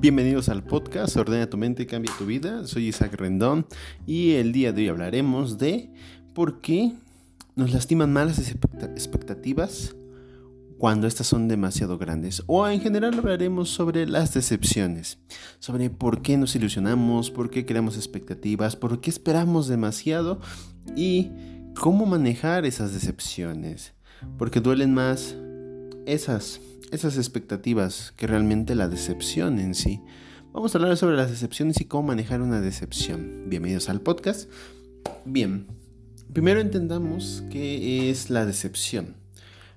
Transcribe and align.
Bienvenidos 0.00 0.48
al 0.48 0.62
podcast 0.64 1.14
Ordena 1.18 1.50
tu 1.50 1.58
mente, 1.58 1.86
cambia 1.86 2.10
tu 2.16 2.24
vida. 2.24 2.66
Soy 2.66 2.86
Isaac 2.86 3.12
Rendón 3.16 3.66
y 4.06 4.32
el 4.36 4.50
día 4.50 4.72
de 4.72 4.80
hoy 4.80 4.88
hablaremos 4.88 5.58
de 5.58 5.92
por 6.32 6.62
qué 6.62 6.94
nos 7.54 7.74
lastiman 7.74 8.10
malas 8.10 8.38
expectativas 8.38 9.94
cuando 10.78 11.06
estas 11.06 11.26
son 11.26 11.48
demasiado 11.48 11.98
grandes. 11.98 12.42
O 12.46 12.66
en 12.66 12.80
general 12.80 13.18
hablaremos 13.18 13.68
sobre 13.68 14.06
las 14.06 14.32
decepciones, 14.32 15.18
sobre 15.58 15.90
por 15.90 16.22
qué 16.22 16.38
nos 16.38 16.56
ilusionamos, 16.56 17.30
por 17.30 17.50
qué 17.50 17.66
creamos 17.66 17.96
expectativas, 17.96 18.76
por 18.76 19.02
qué 19.02 19.10
esperamos 19.10 19.68
demasiado 19.68 20.40
y 20.96 21.30
cómo 21.78 22.06
manejar 22.06 22.64
esas 22.64 22.94
decepciones. 22.94 23.92
Porque 24.38 24.60
duelen 24.60 24.94
más 24.94 25.36
esas 26.06 26.60
esas 26.90 27.16
expectativas 27.16 28.12
que 28.16 28.26
realmente 28.26 28.74
la 28.74 28.88
decepción 28.88 29.58
en 29.58 29.74
sí. 29.74 30.00
Vamos 30.52 30.74
a 30.74 30.78
hablar 30.78 30.96
sobre 30.96 31.16
las 31.16 31.30
decepciones 31.30 31.80
y 31.80 31.84
cómo 31.84 32.08
manejar 32.08 32.42
una 32.42 32.60
decepción. 32.60 33.44
Bienvenidos 33.46 33.88
al 33.88 34.00
podcast. 34.00 34.50
Bien, 35.24 35.66
primero 36.32 36.60
entendamos 36.60 37.44
qué 37.50 38.10
es 38.10 38.28
la 38.28 38.44
decepción. 38.44 39.14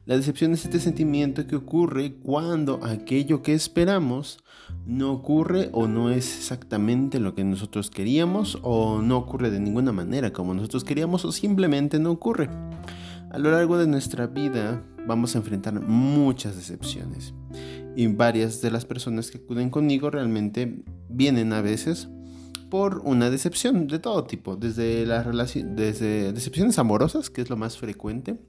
La 0.06 0.18
decepción 0.18 0.54
es 0.54 0.66
este 0.66 0.80
sentimiento 0.80 1.46
que 1.46 1.56
ocurre 1.56 2.16
cuando 2.16 2.84
aquello 2.84 3.44
que 3.44 3.54
esperamos 3.54 4.40
no 4.86 5.14
ocurre 5.14 5.70
o 5.72 5.88
no 5.88 6.10
es 6.10 6.38
exactamente 6.38 7.20
lo 7.20 7.36
que 7.36 7.44
nosotros 7.44 7.92
queríamos 7.92 8.58
o 8.64 9.02
no 9.02 9.18
ocurre 9.18 9.52
de 9.52 9.60
ninguna 9.60 9.92
manera 9.92 10.34
como 10.34 10.54
nosotros 10.54 10.84
queríamos 10.84 11.24
o 11.26 11.32
simplemente 11.32 12.00
no 12.00 12.12
ocurre. 12.12 12.50
A 13.30 13.38
lo 13.38 13.52
largo 13.52 13.78
de 13.78 13.88
nuestra 13.88 14.28
vida 14.28 14.84
vamos 15.08 15.36
a 15.36 15.40
enfrentar 15.40 15.80
muchas 15.82 16.56
decepciones. 16.56 17.34
Y 17.96 18.08
varias 18.08 18.62
de 18.62 18.72
las 18.72 18.86
personas 18.86 19.30
que 19.30 19.38
acuden 19.38 19.70
conmigo 19.70 20.10
realmente 20.10 20.84
vienen 21.10 21.54
a 21.54 21.62
veces 21.62 22.10
por 22.70 23.02
una 23.06 23.30
decepción 23.30 23.86
de 23.86 24.00
todo 24.00 24.24
tipo, 24.24 24.56
desde, 24.56 25.06
la 25.06 25.22
desde 25.24 26.34
decepciones 26.34 26.80
amorosas, 26.80 27.30
que 27.30 27.42
es 27.42 27.50
lo 27.50 27.56
más 27.56 27.78
frecuente, 27.78 28.40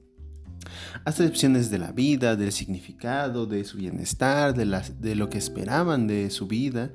hasta 1.03 1.21
decepciones 1.21 1.69
de 1.69 1.77
la 1.77 1.91
vida, 1.91 2.35
del 2.35 2.51
significado, 2.51 3.45
de 3.45 3.63
su 3.63 3.77
bienestar, 3.77 4.55
de, 4.55 4.65
de 4.99 5.15
lo 5.15 5.29
que 5.29 5.37
esperaban 5.37 6.07
de 6.07 6.31
su 6.31 6.47
vida. 6.47 6.91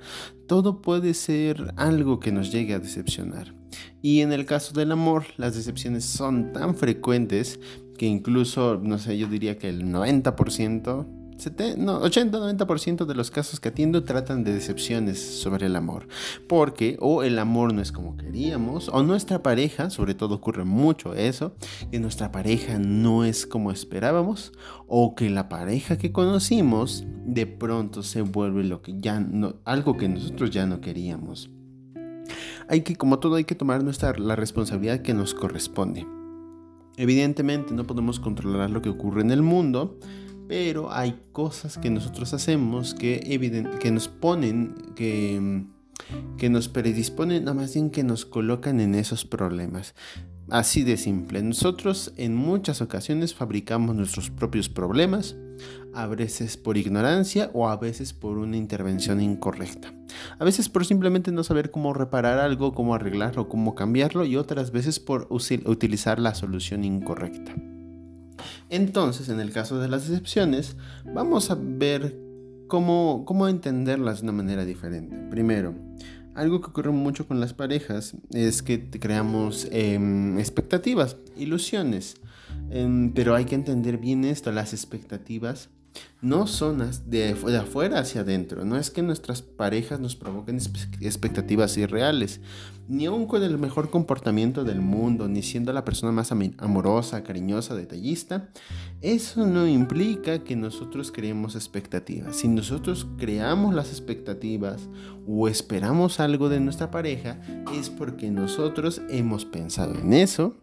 Todo 0.49 0.83
puede 0.83 1.15
ser 1.15 1.73
algo 1.77 2.19
que 2.19 2.33
nos 2.33 2.51
llegue 2.51 2.75
a 2.75 2.81
decepcionar. 2.81 3.55
Y 4.03 4.23
en 4.23 4.33
el 4.33 4.47
caso 4.47 4.73
del 4.73 4.91
amor, 4.91 5.25
las 5.37 5.55
decepciones 5.55 6.05
son 6.05 6.53
tan 6.53 6.75
frecuentes 6.75 7.61
que 8.01 8.07
incluso, 8.07 8.81
no 8.83 8.97
sé, 8.97 9.19
yo 9.19 9.27
diría 9.27 9.59
que 9.59 9.69
el 9.69 9.85
90%, 9.85 11.07
no, 11.77 12.01
80-90% 12.01 13.05
de 13.05 13.15
los 13.15 13.31
casos 13.31 13.61
que 13.61 13.69
atiendo 13.69 14.05
tratan 14.05 14.43
de 14.43 14.55
decepciones 14.55 15.21
sobre 15.21 15.67
el 15.67 15.77
amor. 15.77 16.09
Porque 16.49 16.97
o 17.01 17.23
el 17.23 17.39
amor 17.39 17.75
no 17.75 17.83
es 17.83 17.93
como 17.93 18.17
queríamos, 18.17 18.89
o 18.89 19.03
nuestra 19.03 19.43
pareja, 19.43 19.91
sobre 19.91 20.15
todo 20.15 20.37
ocurre 20.37 20.65
mucho 20.65 21.13
eso, 21.13 21.55
que 21.91 22.01
nuestra 22.01 22.33
pareja 22.33 22.79
no 22.79 23.23
es 23.23 23.47
como 23.47 23.71
esperábamos, 23.71 24.55
o 24.87 25.15
que 25.15 25.29
la 25.29 25.51
pareja 25.51 25.99
que 25.99 26.11
conocimos 26.11 27.05
de 27.27 27.47
pronto 27.47 28.03
se 28.03 28.23
vuelve 28.23 28.65
lo 28.65 28.81
que 28.81 28.99
ya 28.99 29.21
no, 29.21 29.57
algo 29.67 29.99
que 29.99 30.09
nosotros 30.09 30.51
ya 30.51 30.65
no 30.65 30.81
queríamos. 30.81 31.51
Hay 32.67 32.81
que, 32.81 32.97
como 32.97 33.19
todo, 33.19 33.35
hay 33.35 33.45
que 33.45 33.55
tomar 33.55 33.85
nuestra, 33.85 34.15
la 34.17 34.37
responsabilidad 34.37 35.03
que 35.03 35.13
nos 35.13 35.35
corresponde. 35.35 36.07
Evidentemente 37.01 37.73
no 37.73 37.87
podemos 37.87 38.21
controlar 38.21 38.69
lo 38.69 38.83
que 38.83 38.91
ocurre 38.91 39.23
en 39.23 39.31
el 39.31 39.41
mundo, 39.41 39.99
pero 40.47 40.93
hay 40.93 41.19
cosas 41.33 41.79
que 41.79 41.89
nosotros 41.89 42.35
hacemos 42.35 42.93
que, 42.93 43.21
que 43.81 43.91
nos 43.91 44.09
ponen, 44.09 44.75
que, 44.95 45.65
que 46.37 46.51
nos 46.51 46.69
predisponen, 46.69 47.45
nada 47.45 47.55
más 47.55 47.73
bien 47.73 47.89
que 47.89 48.05
nos 48.05 48.27
colocan 48.27 48.81
en 48.81 48.95
esos 48.95 49.25
problemas. 49.25 49.95
Así 50.51 50.83
de 50.83 50.97
simple. 50.97 51.43
Nosotros 51.43 52.13
en 52.17 52.35
muchas 52.35 52.83
ocasiones 52.83 53.35
fabricamos 53.35 53.95
nuestros 53.95 54.31
propios 54.31 54.69
problemas, 54.69 55.37
a 55.95 56.07
veces 56.09 56.57
por 56.57 56.77
ignorancia 56.77 57.51
o 57.55 57.69
a 57.69 57.77
veces 57.77 58.13
por 58.13 58.37
una 58.37 58.57
intervención 58.57 59.21
incorrecta. 59.21 59.93
A 60.41 60.45
veces 60.45 60.69
por 60.69 60.85
simplemente 60.85 61.31
no 61.31 61.45
saber 61.45 61.71
cómo 61.71 61.95
reparar 61.95 62.39
algo, 62.39 62.75
cómo 62.75 62.95
arreglarlo, 62.95 63.49
cómo 63.49 63.77
cambiarlo 63.77 64.25
y 64.25 64.37
otras 64.37 64.73
veces 64.73 64.99
por 64.99 65.29
utilizar 65.31 66.19
la 66.19 66.35
solución 66.35 66.83
incorrecta. 66.85 67.55
Entonces, 68.71 69.29
en 69.29 69.39
el 69.39 69.53
caso 69.53 69.79
de 69.79 69.89
las 69.89 70.09
decepciones, 70.09 70.77
vamos 71.15 71.51
a 71.51 71.59
ver 71.61 72.17
cómo, 72.67 73.25
cómo 73.25 73.47
entenderlas 73.47 74.21
de 74.21 74.25
una 74.25 74.33
manera 74.33 74.65
diferente. 74.65 75.17
Primero, 75.31 75.75
algo 76.41 76.63
que 76.63 76.69
ocurre 76.69 76.91
mucho 76.91 77.27
con 77.29 77.39
las 77.39 77.53
parejas 77.53 78.15
es 78.33 78.63
que 78.63 78.89
creamos 78.89 79.69
em, 79.71 80.39
expectativas, 80.39 81.17
ilusiones. 81.37 82.17
Em, 82.71 83.13
pero 83.13 83.35
hay 83.35 83.45
que 83.45 83.55
entender 83.55 83.99
bien 83.99 84.25
esto, 84.25 84.51
las 84.51 84.73
expectativas 84.73 85.69
no 86.23 86.47
son 86.47 86.79
de, 87.07 87.35
de, 87.35 87.57
afuera 87.57 88.01
hacia 88.01 88.21
adentro. 88.21 88.65
No 88.65 88.77
es 88.77 88.91
que 88.91 89.03
nuestras 89.03 89.43
parejas 89.43 90.01
nos 90.01 90.17
provoquen 90.17 90.59
expectativas 91.01 91.77
irreales. 91.77 92.41
Ni 92.89 93.07
aun 93.07 93.27
con 93.27 93.43
el 93.43 93.57
mejor 93.57 93.91
comportamiento 93.91 94.65
del 94.65 94.81
mundo, 94.81 95.29
ni 95.29 95.43
siendo 95.43 95.73
la 95.73 95.85
persona 95.85 96.13
más 96.13 96.33
amorosa, 96.33 97.23
cariñosa, 97.23 97.75
detallista, 97.75 98.51
eso 99.01 99.47
no 99.47 99.67
implica 99.67 100.41
que 100.41 100.57
nosotros 100.57 101.13
creemos 101.13 101.55
expectativas. 101.55 102.37
Si 102.37 102.49
nosotros 102.49 103.07
creamos 103.17 103.75
las 103.75 103.91
expectativas 103.91 104.89
o 105.27 105.49
esperamos 105.49 106.19
algo 106.19 106.49
de 106.49 106.61
nuestra 106.61 106.91
pareja, 106.91 107.41
es 107.79 107.91
porque 107.91 108.31
nosotros 108.31 109.01
hemos 109.09 109.45
pensado 109.45 109.95
en 109.95 110.13
eso 110.13 110.57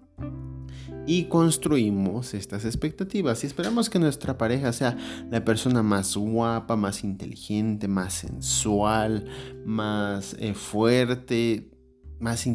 y 1.08 1.24
construimos 1.24 2.34
estas 2.34 2.66
expectativas 2.66 3.44
y 3.44 3.48
esperamos 3.48 3.90
que 3.90 3.98
nuestra 3.98 4.38
pareja 4.38 4.74
sea 4.74 4.98
la 5.32 5.44
persona 5.44 5.82
más 5.82 6.16
guapa, 6.18 6.76
más 6.76 7.04
inteligente, 7.04 7.88
más 7.88 8.14
sensual, 8.14 9.26
más 9.66 10.36
eh, 10.38 10.54
fuerte, 10.54 11.72
más, 12.20 12.46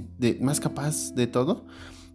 más 0.40 0.60
capaz 0.60 1.14
de 1.14 1.26
todo. 1.26 1.64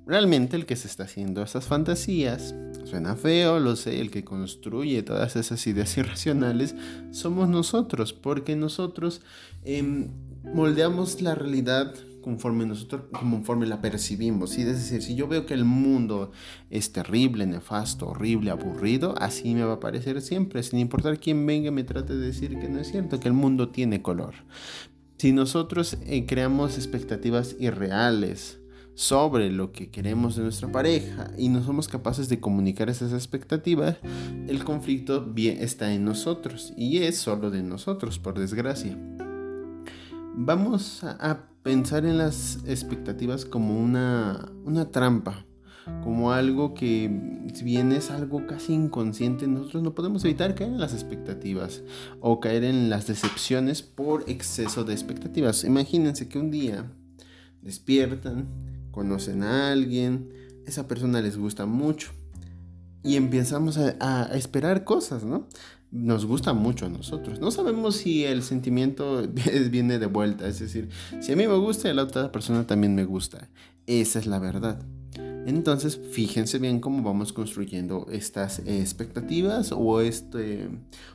Realmente 0.05 0.55
el 0.55 0.65
que 0.65 0.77
se 0.77 0.87
está 0.87 1.03
haciendo 1.03 1.41
esas 1.41 1.65
fantasías, 1.65 2.55
suena 2.85 3.15
feo, 3.15 3.59
lo 3.59 3.75
sé, 3.75 3.99
el 3.99 4.09
que 4.09 4.23
construye 4.23 5.03
todas 5.03 5.35
esas 5.35 5.65
ideas 5.67 5.97
irracionales 5.97 6.75
somos 7.11 7.49
nosotros, 7.49 8.13
porque 8.13 8.55
nosotros 8.55 9.21
em, 9.65 10.07
moldeamos 10.53 11.21
la 11.21 11.35
realidad 11.35 11.93
conforme 12.27 12.65
nosotros, 12.65 13.03
conforme 13.13 13.67
la 13.67 13.79
percibimos. 13.79 14.49
¿sí? 14.49 14.63
Es 14.63 14.67
decir, 14.67 15.01
si 15.01 15.15
yo 15.15 15.29
veo 15.29 15.45
que 15.45 15.53
el 15.53 15.63
mundo 15.63 16.31
es 16.69 16.91
terrible, 16.91 17.45
nefasto, 17.45 18.09
horrible, 18.09 18.51
aburrido, 18.51 19.15
así 19.17 19.55
me 19.55 19.63
va 19.63 19.75
a 19.75 19.79
parecer 19.79 20.21
siempre, 20.21 20.61
sin 20.61 20.79
importar 20.79 21.21
quién 21.21 21.45
venga 21.45 21.69
y 21.69 21.71
me 21.71 21.85
trate 21.85 22.17
de 22.17 22.25
decir 22.25 22.59
que 22.59 22.67
no 22.67 22.81
es 22.81 22.91
cierto, 22.91 23.21
que 23.21 23.29
el 23.29 23.33
mundo 23.33 23.69
tiene 23.69 24.01
color. 24.01 24.33
Si 25.17 25.31
nosotros 25.31 25.97
eh, 26.05 26.25
creamos 26.25 26.75
expectativas 26.75 27.55
irreales, 27.59 28.59
sobre 28.93 29.51
lo 29.51 29.71
que 29.71 29.91
queremos 29.91 30.35
de 30.35 30.41
nuestra 30.41 30.71
pareja 30.71 31.29
y 31.37 31.49
no 31.49 31.63
somos 31.63 31.87
capaces 31.87 32.29
de 32.29 32.39
comunicar 32.39 32.89
esas 32.89 33.13
expectativas, 33.13 33.97
el 34.47 34.63
conflicto 34.63 35.31
está 35.37 35.93
en 35.93 36.03
nosotros 36.03 36.73
y 36.75 36.97
es 37.03 37.19
solo 37.19 37.51
de 37.51 37.61
nosotros, 37.61 38.17
por 38.17 38.39
desgracia. 38.39 38.97
Vamos 40.39 41.03
a 41.03 41.47
pensar 41.67 42.05
en 42.05 42.17
las 42.17 42.59
expectativas 42.65 43.43
como 43.43 43.77
una, 43.77 44.53
una 44.63 44.89
trampa, 44.89 45.45
como 46.01 46.31
algo 46.31 46.73
que 46.73 47.49
si 47.53 47.65
bien 47.65 47.91
es 47.91 48.09
algo 48.09 48.47
casi 48.47 48.71
inconsciente, 48.71 49.47
nosotros 49.47 49.83
no 49.83 49.93
podemos 49.93 50.23
evitar 50.23 50.55
caer 50.55 50.69
en 50.69 50.79
las 50.79 50.93
expectativas 50.93 51.81
o 52.21 52.39
caer 52.39 52.63
en 52.63 52.89
las 52.89 53.05
decepciones 53.07 53.81
por 53.81 54.23
exceso 54.29 54.85
de 54.85 54.93
expectativas. 54.93 55.65
Imagínense 55.65 56.29
que 56.29 56.39
un 56.39 56.51
día 56.51 56.89
despiertan, 57.61 58.47
conocen 58.91 59.43
a 59.43 59.69
alguien, 59.73 60.29
esa 60.65 60.87
persona 60.87 61.19
les 61.21 61.37
gusta 61.37 61.65
mucho 61.65 62.11
y 63.03 63.17
empezamos 63.17 63.77
a, 63.77 63.97
a 63.99 64.37
esperar 64.37 64.85
cosas, 64.85 65.25
¿no? 65.25 65.49
Nos 65.91 66.25
gusta 66.25 66.53
mucho 66.53 66.85
a 66.85 66.89
nosotros. 66.89 67.39
No 67.39 67.51
sabemos 67.51 67.95
si 67.95 68.25
el 68.25 68.43
sentimiento 68.43 69.27
viene 69.71 69.99
de 69.99 70.05
vuelta, 70.05 70.47
es 70.47 70.59
decir, 70.59 70.89
si 71.21 71.31
a 71.31 71.35
mí 71.35 71.47
me 71.47 71.57
gusta, 71.57 71.89
a 71.89 71.93
la 71.93 72.03
otra 72.03 72.31
persona 72.31 72.65
también 72.65 72.95
me 72.95 73.05
gusta. 73.05 73.49
Esa 73.85 74.19
es 74.19 74.27
la 74.27 74.39
verdad. 74.39 74.85
Entonces, 75.47 75.97
fíjense 76.11 76.59
bien 76.59 76.81
cómo 76.81 77.01
vamos 77.03 77.31
construyendo 77.31 78.07
estas 78.11 78.59
expectativas 78.59 79.71
o, 79.71 80.01
este, 80.01 80.67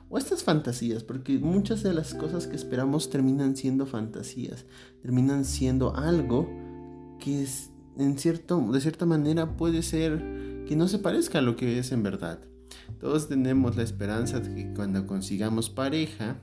o 0.09 0.17
estas 0.17 0.43
fantasías, 0.43 1.05
porque 1.05 1.39
muchas 1.39 1.83
de 1.83 1.93
las 1.93 2.15
cosas 2.15 2.47
que 2.47 2.57
esperamos 2.57 3.11
terminan 3.11 3.57
siendo 3.57 3.85
fantasías, 3.85 4.65
terminan 5.03 5.45
siendo 5.45 5.95
algo 5.95 6.49
que 7.21 7.47
en 7.99 8.19
cierto, 8.19 8.59
de 8.73 8.81
cierta 8.81 9.05
manera 9.05 9.57
puede 9.59 9.83
ser 9.83 10.65
que 10.67 10.77
no 10.77 10.89
se 10.89 10.99
parezca 10.99 11.41
a 11.41 11.43
lo 11.43 11.57
que 11.57 11.79
es 11.79 11.93
en 11.93 12.03
verdad. 12.03 12.41
Todos 13.01 13.29
tenemos 13.29 13.77
la 13.77 13.83
esperanza 13.83 14.41
de 14.41 14.55
que 14.55 14.75
cuando 14.75 15.07
consigamos 15.07 15.71
pareja, 15.71 16.37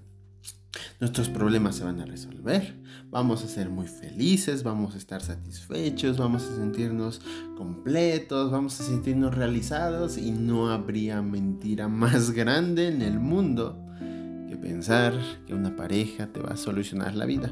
nuestros 0.99 1.29
problemas 1.29 1.77
se 1.77 1.83
van 1.83 1.99
a 1.99 2.05
resolver, 2.05 2.75
vamos 3.09 3.43
a 3.43 3.47
ser 3.47 3.69
muy 3.69 3.87
felices, 3.87 4.63
vamos 4.63 4.95
a 4.95 4.97
estar 4.97 5.21
satisfechos, 5.21 6.17
vamos 6.17 6.43
a 6.43 6.55
sentirnos 6.55 7.21
completos, 7.57 8.51
vamos 8.51 8.79
a 8.79 8.83
sentirnos 8.83 9.33
realizados 9.33 10.17
y 10.17 10.31
no 10.31 10.69
habría 10.69 11.21
mentira 11.21 11.87
más 11.87 12.31
grande 12.31 12.87
en 12.87 13.01
el 13.01 13.19
mundo 13.19 13.85
que 14.47 14.57
pensar 14.57 15.13
que 15.45 15.53
una 15.53 15.75
pareja 15.75 16.27
te 16.27 16.39
va 16.39 16.49
a 16.49 16.57
solucionar 16.57 17.15
la 17.15 17.25
vida. 17.25 17.51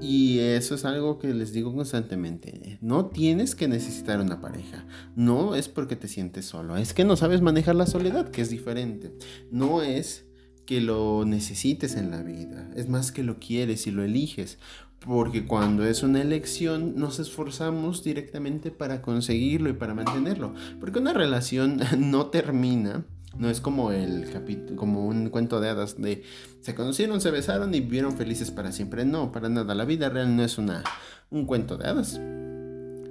Y 0.00 0.38
eso 0.38 0.74
es 0.74 0.84
algo 0.84 1.18
que 1.18 1.34
les 1.34 1.52
digo 1.52 1.74
constantemente. 1.74 2.78
No 2.80 3.06
tienes 3.06 3.54
que 3.54 3.68
necesitar 3.68 4.20
una 4.20 4.40
pareja. 4.40 4.86
No 5.14 5.54
es 5.54 5.68
porque 5.68 5.96
te 5.96 6.08
sientes 6.08 6.46
solo. 6.46 6.76
Es 6.76 6.94
que 6.94 7.04
no 7.04 7.16
sabes 7.16 7.42
manejar 7.42 7.74
la 7.74 7.86
soledad, 7.86 8.30
que 8.30 8.40
es 8.40 8.48
diferente. 8.48 9.12
No 9.50 9.82
es 9.82 10.24
que 10.64 10.80
lo 10.80 11.24
necesites 11.26 11.96
en 11.96 12.10
la 12.10 12.22
vida. 12.22 12.70
Es 12.76 12.88
más 12.88 13.12
que 13.12 13.22
lo 13.22 13.38
quieres 13.38 13.86
y 13.86 13.90
lo 13.90 14.02
eliges. 14.02 14.58
Porque 15.00 15.46
cuando 15.46 15.86
es 15.86 16.02
una 16.02 16.20
elección 16.20 16.94
nos 16.96 17.18
esforzamos 17.18 18.04
directamente 18.04 18.70
para 18.70 19.02
conseguirlo 19.02 19.70
y 19.70 19.74
para 19.74 19.94
mantenerlo. 19.94 20.54
Porque 20.78 20.98
una 20.98 21.12
relación 21.12 21.80
no 21.98 22.26
termina 22.26 23.04
no 23.38 23.48
es 23.48 23.60
como 23.60 23.92
el 23.92 24.30
capítulo, 24.30 24.76
como 24.76 25.06
un 25.06 25.28
cuento 25.28 25.60
de 25.60 25.68
hadas 25.68 26.00
de 26.00 26.22
se 26.60 26.74
conocieron, 26.74 27.20
se 27.20 27.30
besaron 27.30 27.74
y 27.74 27.80
vivieron 27.80 28.16
felices 28.16 28.50
para 28.50 28.72
siempre. 28.72 29.04
No, 29.04 29.32
para 29.32 29.48
nada. 29.48 29.74
La 29.74 29.84
vida 29.84 30.08
real 30.08 30.36
no 30.36 30.42
es 30.42 30.58
una, 30.58 30.82
un 31.30 31.46
cuento 31.46 31.76
de 31.76 31.88
hadas. 31.88 32.20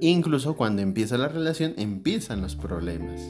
Incluso 0.01 0.56
cuando 0.56 0.81
empieza 0.81 1.18
la 1.18 1.27
relación, 1.27 1.74
empiezan 1.77 2.42
los 2.42 2.56
problemas. 2.56 3.21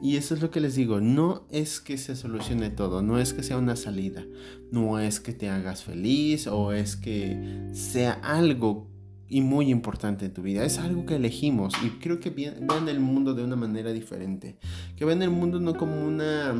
Y 0.00 0.16
eso 0.16 0.34
es 0.34 0.42
lo 0.42 0.50
que 0.50 0.60
les 0.60 0.76
digo, 0.76 1.00
no 1.00 1.44
es 1.50 1.80
que 1.80 1.98
se 1.98 2.14
solucione 2.14 2.70
todo, 2.70 3.02
no 3.02 3.18
es 3.18 3.32
que 3.32 3.42
sea 3.42 3.58
una 3.58 3.74
salida, 3.74 4.24
no 4.70 5.00
es 5.00 5.18
que 5.18 5.32
te 5.32 5.50
hagas 5.50 5.82
feliz 5.82 6.46
o 6.46 6.72
es 6.72 6.94
que 6.94 7.68
sea 7.72 8.12
algo 8.12 8.86
y 9.28 9.40
muy 9.40 9.70
importante 9.70 10.26
en 10.26 10.32
tu 10.32 10.42
vida. 10.42 10.64
Es 10.64 10.78
algo 10.78 11.06
que 11.06 11.16
elegimos 11.16 11.74
y 11.84 11.90
creo 11.98 12.20
que 12.20 12.30
vean 12.30 12.88
el 12.88 13.00
mundo 13.00 13.34
de 13.34 13.44
una 13.44 13.56
manera 13.56 13.92
diferente. 13.92 14.56
Que 14.96 15.04
vean 15.04 15.22
el 15.22 15.30
mundo 15.30 15.60
no 15.60 15.74
como 15.74 16.04
una 16.04 16.54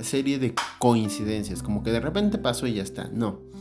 serie 0.00 0.38
de 0.38 0.54
coincidencias, 0.78 1.62
como 1.62 1.82
que 1.82 1.90
de 1.90 2.00
repente 2.00 2.38
pasó 2.38 2.66
y 2.66 2.74
ya 2.74 2.82
está. 2.82 3.08
No 3.08 3.51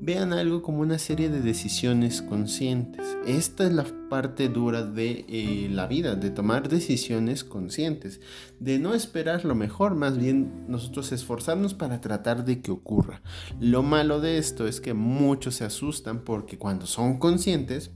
vean 0.00 0.32
algo 0.32 0.62
como 0.62 0.80
una 0.80 0.98
serie 0.98 1.28
de 1.28 1.40
decisiones 1.40 2.22
conscientes. 2.22 3.16
Esta 3.26 3.66
es 3.66 3.72
la 3.72 3.84
parte 4.08 4.48
dura 4.48 4.84
de 4.84 5.24
eh, 5.28 5.68
la 5.70 5.86
vida, 5.86 6.14
de 6.14 6.30
tomar 6.30 6.68
decisiones 6.68 7.44
conscientes, 7.44 8.20
de 8.60 8.78
no 8.78 8.94
esperar 8.94 9.44
lo 9.44 9.54
mejor, 9.54 9.94
más 9.94 10.18
bien 10.18 10.64
nosotros 10.68 11.12
esforzarnos 11.12 11.74
para 11.74 12.00
tratar 12.00 12.44
de 12.44 12.60
que 12.60 12.70
ocurra. 12.70 13.22
Lo 13.60 13.82
malo 13.82 14.20
de 14.20 14.38
esto 14.38 14.66
es 14.66 14.80
que 14.80 14.94
muchos 14.94 15.56
se 15.56 15.64
asustan 15.64 16.20
porque 16.20 16.58
cuando 16.58 16.86
son 16.86 17.18
conscientes, 17.18 17.90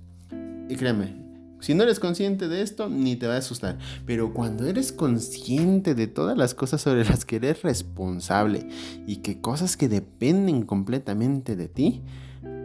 y 0.69 0.77
créeme, 0.77 1.30
si 1.61 1.75
no 1.75 1.83
eres 1.83 2.01
consciente 2.01 2.49
de 2.49 2.63
esto, 2.63 2.89
ni 2.89 3.17
te 3.17 3.27
va 3.27 3.35
a 3.35 3.39
asustar. 3.39 3.79
Pero 4.07 4.33
cuando 4.33 4.67
eres 4.67 4.93
consciente 4.93 5.95
de 5.95 6.07
todas 6.07 6.37
las 6.37 6.55
cosas 6.55 6.81
sobre 6.81 7.05
las 7.05 7.25
que 7.25 7.37
eres 7.37 7.63
responsable 7.63 8.67
y 9.07 9.17
que 9.17 9.41
cosas 9.41 9.77
que 9.77 9.89
dependen 9.89 10.63
completamente 10.63 11.57
de 11.57 11.69
ti, 11.69 12.03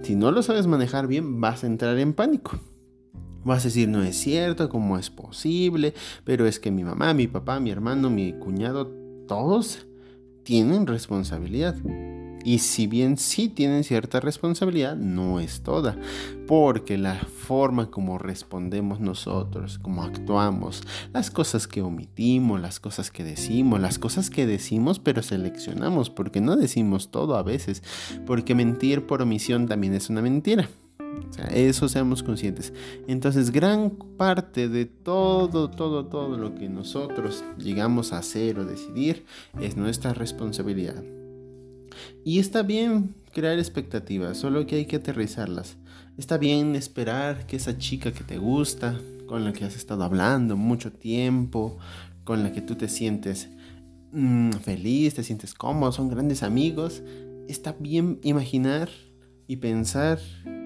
si 0.04 0.16
no 0.16 0.32
lo 0.32 0.44
sabes 0.44 0.68
manejar 0.68 1.08
bien, 1.08 1.42
vas 1.42 1.64
a 1.64 1.68
entrar 1.68 1.98
en 1.98 2.14
pánico. 2.14 2.60
Vas 3.44 3.62
a 3.62 3.68
decir, 3.68 3.88
no 3.90 4.02
es 4.04 4.16
cierto, 4.16 4.70
¿cómo 4.70 4.98
es 4.98 5.10
posible? 5.10 5.94
Pero 6.24 6.48
es 6.48 6.60
que 6.60 6.72
mi 6.72 6.84
mamá, 6.84 7.14
mi 7.14 7.28
papá, 7.28 7.60
mi 7.60 7.70
hermano, 7.70 8.10
mi 8.10 8.34
cuñado, 8.34 8.88
todos 9.28 9.86
tienen 10.44 10.88
responsabilidad. 10.88 11.76
Y 12.46 12.60
si 12.60 12.86
bien 12.86 13.18
sí 13.18 13.50
tienen 13.50 13.84
cierta 13.84 14.20
responsabilidad, 14.20 14.96
no 14.96 15.40
es 15.40 15.62
toda, 15.62 15.98
porque 16.48 16.96
la 16.96 17.16
forma 17.16 17.90
como 17.90 18.20
respondemos 18.20 19.00
nosotros, 19.00 19.80
como 19.80 20.04
actuamos, 20.04 20.84
las 21.12 21.32
cosas 21.32 21.68
que 21.68 21.82
omitimos, 21.82 22.62
las 22.62 22.80
cosas 22.80 23.10
que 23.10 23.24
decimos, 23.24 23.82
las 23.82 23.98
cosas 23.98 24.30
que 24.30 24.46
decimos 24.46 25.00
pero 25.00 25.24
seleccionamos, 25.24 26.12
porque 26.12 26.40
no 26.40 26.56
decimos 26.56 27.10
todo 27.10 27.36
a 27.36 27.42
veces, 27.42 27.82
porque 28.28 28.54
mentir 28.54 29.08
por 29.08 29.24
omisión 29.24 29.68
también 29.68 29.96
es 29.96 30.12
una 30.12 30.22
mentira. 30.22 30.70
Eso 31.52 31.90
seamos 31.90 32.22
conscientes. 32.22 32.74
Entonces, 33.08 33.52
gran 33.52 33.90
parte 33.90 34.70
de 34.70 34.86
todo, 34.86 35.72
todo, 35.72 36.06
todo 36.06 36.38
lo 36.38 36.54
que 36.54 36.70
nosotros 36.70 37.44
llegamos 37.58 38.14
a 38.14 38.20
hacer 38.20 38.60
o 38.60 38.66
decidir 38.66 39.26
es 39.60 39.76
nuestra 39.76 40.14
responsabilidad. 40.14 41.04
Y 42.24 42.40
está 42.40 42.64
bien 42.64 43.16
crear 43.36 43.60
expectativas, 43.60 44.38
solo 44.38 44.66
que 44.66 44.78
hay 44.78 44.86
que 44.86 44.96
aterrizarlas. 44.96 45.78
Está 46.18 46.38
bien 46.38 46.76
esperar 46.76 47.46
que 47.46 47.58
esa 47.58 47.78
chica 47.78 48.14
que 48.14 48.24
te 48.24 48.38
gusta, 48.38 48.98
con 49.28 49.44
la 49.44 49.52
que 49.52 49.66
has 49.66 49.76
estado 49.76 50.04
hablando 50.04 50.56
mucho 50.56 50.94
tiempo, 50.94 51.78
con 52.24 52.44
la 52.44 52.54
que 52.54 52.62
tú 52.62 52.76
te 52.76 52.88
sientes 52.88 53.50
mm, 54.14 54.52
feliz, 54.64 55.16
te 55.16 55.24
sientes 55.24 55.54
cómodo, 55.54 55.92
son 55.92 56.08
grandes 56.08 56.44
amigos, 56.44 57.04
está 57.50 57.76
bien 57.78 58.20
imaginar 58.24 58.90
y 59.48 59.58
pensar 59.58 60.20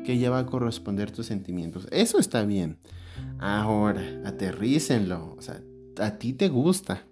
que 0.06 0.14
ella 0.14 0.30
va 0.30 0.40
a 0.40 0.46
corresponder 0.46 1.10
tus 1.10 1.26
sentimientos. 1.26 1.88
Eso 1.92 2.20
está 2.20 2.46
bien. 2.46 2.78
Ahora, 3.40 4.04
aterrícenlo. 4.26 5.36
O 5.38 5.42
sea, 5.42 5.62
a 5.98 6.12
ti 6.18 6.34
te 6.34 6.50
gusta. 6.50 7.04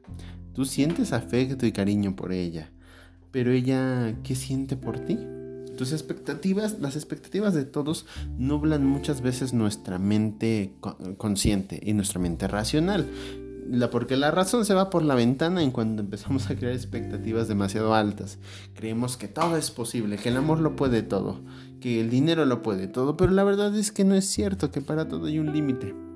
Tú 0.54 0.66
sientes 0.66 1.14
afecto 1.14 1.66
y 1.66 1.72
cariño 1.72 2.16
por 2.16 2.32
ella 2.32 2.72
pero 3.32 3.52
ella, 3.52 4.16
¿qué 4.24 4.36
siente 4.36 4.76
por 4.76 5.00
ti? 5.00 5.18
Tus 5.78 5.92
expectativas, 5.92 6.80
las 6.80 6.96
expectativas 6.96 7.54
de 7.54 7.64
todos 7.64 8.06
nublan 8.38 8.86
muchas 8.86 9.22
veces 9.22 9.54
nuestra 9.54 10.00
mente 10.00 10.74
consciente 11.18 11.80
y 11.84 11.94
nuestra 11.94 12.20
mente 12.20 12.48
racional. 12.48 13.08
La, 13.70 13.90
porque 13.90 14.16
la 14.16 14.32
razón 14.32 14.66
se 14.66 14.74
va 14.74 14.90
por 14.90 15.04
la 15.04 15.14
ventana 15.14 15.62
en 15.62 15.72
cuando 15.72 16.02
empezamos 16.02 16.50
a 16.50 16.56
crear 16.56 16.74
expectativas 16.74 17.48
demasiado 17.48 17.94
altas. 17.94 18.40
Creemos 18.74 19.18
que 19.18 19.28
todo 19.28 19.58
es 19.58 19.72
posible, 19.72 20.18
que 20.18 20.30
el 20.30 20.38
amor 20.38 20.60
lo 20.60 20.76
puede 20.76 21.04
todo, 21.04 21.42
que 21.80 22.00
el 22.00 22.10
dinero 22.10 22.46
lo 22.46 22.64
puede 22.64 22.88
todo, 22.88 23.18
pero 23.18 23.32
la 23.32 23.44
verdad 23.44 23.76
es 23.76 23.92
que 23.92 24.06
no 24.06 24.16
es 24.16 24.26
cierto, 24.26 24.72
que 24.72 24.82
para 24.82 25.08
todo 25.08 25.26
hay 25.26 25.38
un 25.38 25.52
límite. 25.54 26.07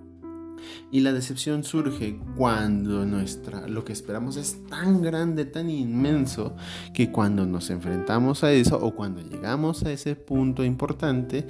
Y 0.91 1.01
la 1.01 1.13
decepción 1.13 1.63
surge 1.63 2.19
cuando 2.37 3.05
nuestra, 3.05 3.67
lo 3.67 3.85
que 3.85 3.93
esperamos 3.93 4.37
es 4.37 4.65
tan 4.67 5.01
grande, 5.01 5.45
tan 5.45 5.69
inmenso, 5.69 6.55
que 6.93 7.11
cuando 7.11 7.45
nos 7.45 7.69
enfrentamos 7.69 8.43
a 8.43 8.51
eso 8.51 8.77
o 8.81 8.95
cuando 8.95 9.21
llegamos 9.21 9.83
a 9.83 9.91
ese 9.91 10.15
punto 10.15 10.63
importante 10.63 11.47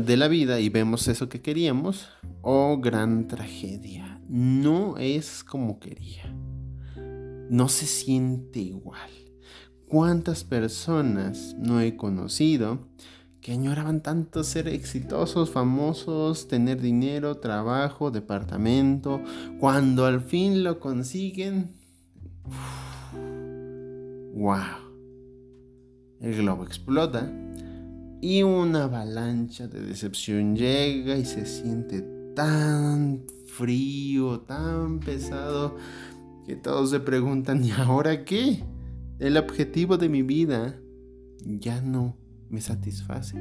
de 0.00 0.16
la 0.16 0.28
vida 0.28 0.60
y 0.60 0.68
vemos 0.68 1.06
eso 1.08 1.28
que 1.28 1.40
queríamos, 1.40 2.08
oh 2.42 2.78
gran 2.78 3.28
tragedia, 3.28 4.20
no 4.28 4.98
es 4.98 5.44
como 5.44 5.78
quería, 5.78 6.34
no 7.50 7.68
se 7.68 7.86
siente 7.86 8.60
igual. 8.60 9.10
¿Cuántas 9.88 10.42
personas 10.42 11.54
no 11.58 11.80
he 11.80 11.96
conocido? 11.96 12.88
Que 13.46 13.52
añoraban 13.52 14.02
tanto 14.02 14.42
ser 14.42 14.66
exitosos, 14.66 15.50
famosos, 15.50 16.48
tener 16.48 16.80
dinero, 16.80 17.36
trabajo, 17.36 18.10
departamento, 18.10 19.22
cuando 19.60 20.04
al 20.04 20.20
fin 20.20 20.64
lo 20.64 20.80
consiguen, 20.80 21.70
wow, 24.34 24.58
el 26.18 26.34
globo 26.38 26.64
explota 26.64 27.32
y 28.20 28.42
una 28.42 28.82
avalancha 28.82 29.68
de 29.68 29.80
decepción 29.80 30.56
llega 30.56 31.16
y 31.16 31.24
se 31.24 31.46
siente 31.46 32.02
tan 32.34 33.22
frío, 33.46 34.40
tan 34.40 34.98
pesado, 34.98 35.76
que 36.44 36.56
todos 36.56 36.90
se 36.90 36.98
preguntan, 36.98 37.62
¿y 37.64 37.70
ahora 37.70 38.24
qué? 38.24 38.64
El 39.20 39.36
objetivo 39.36 39.98
de 39.98 40.08
mi 40.08 40.22
vida 40.22 40.80
ya 41.44 41.80
no 41.80 42.25
me 42.50 42.60
satisface. 42.60 43.36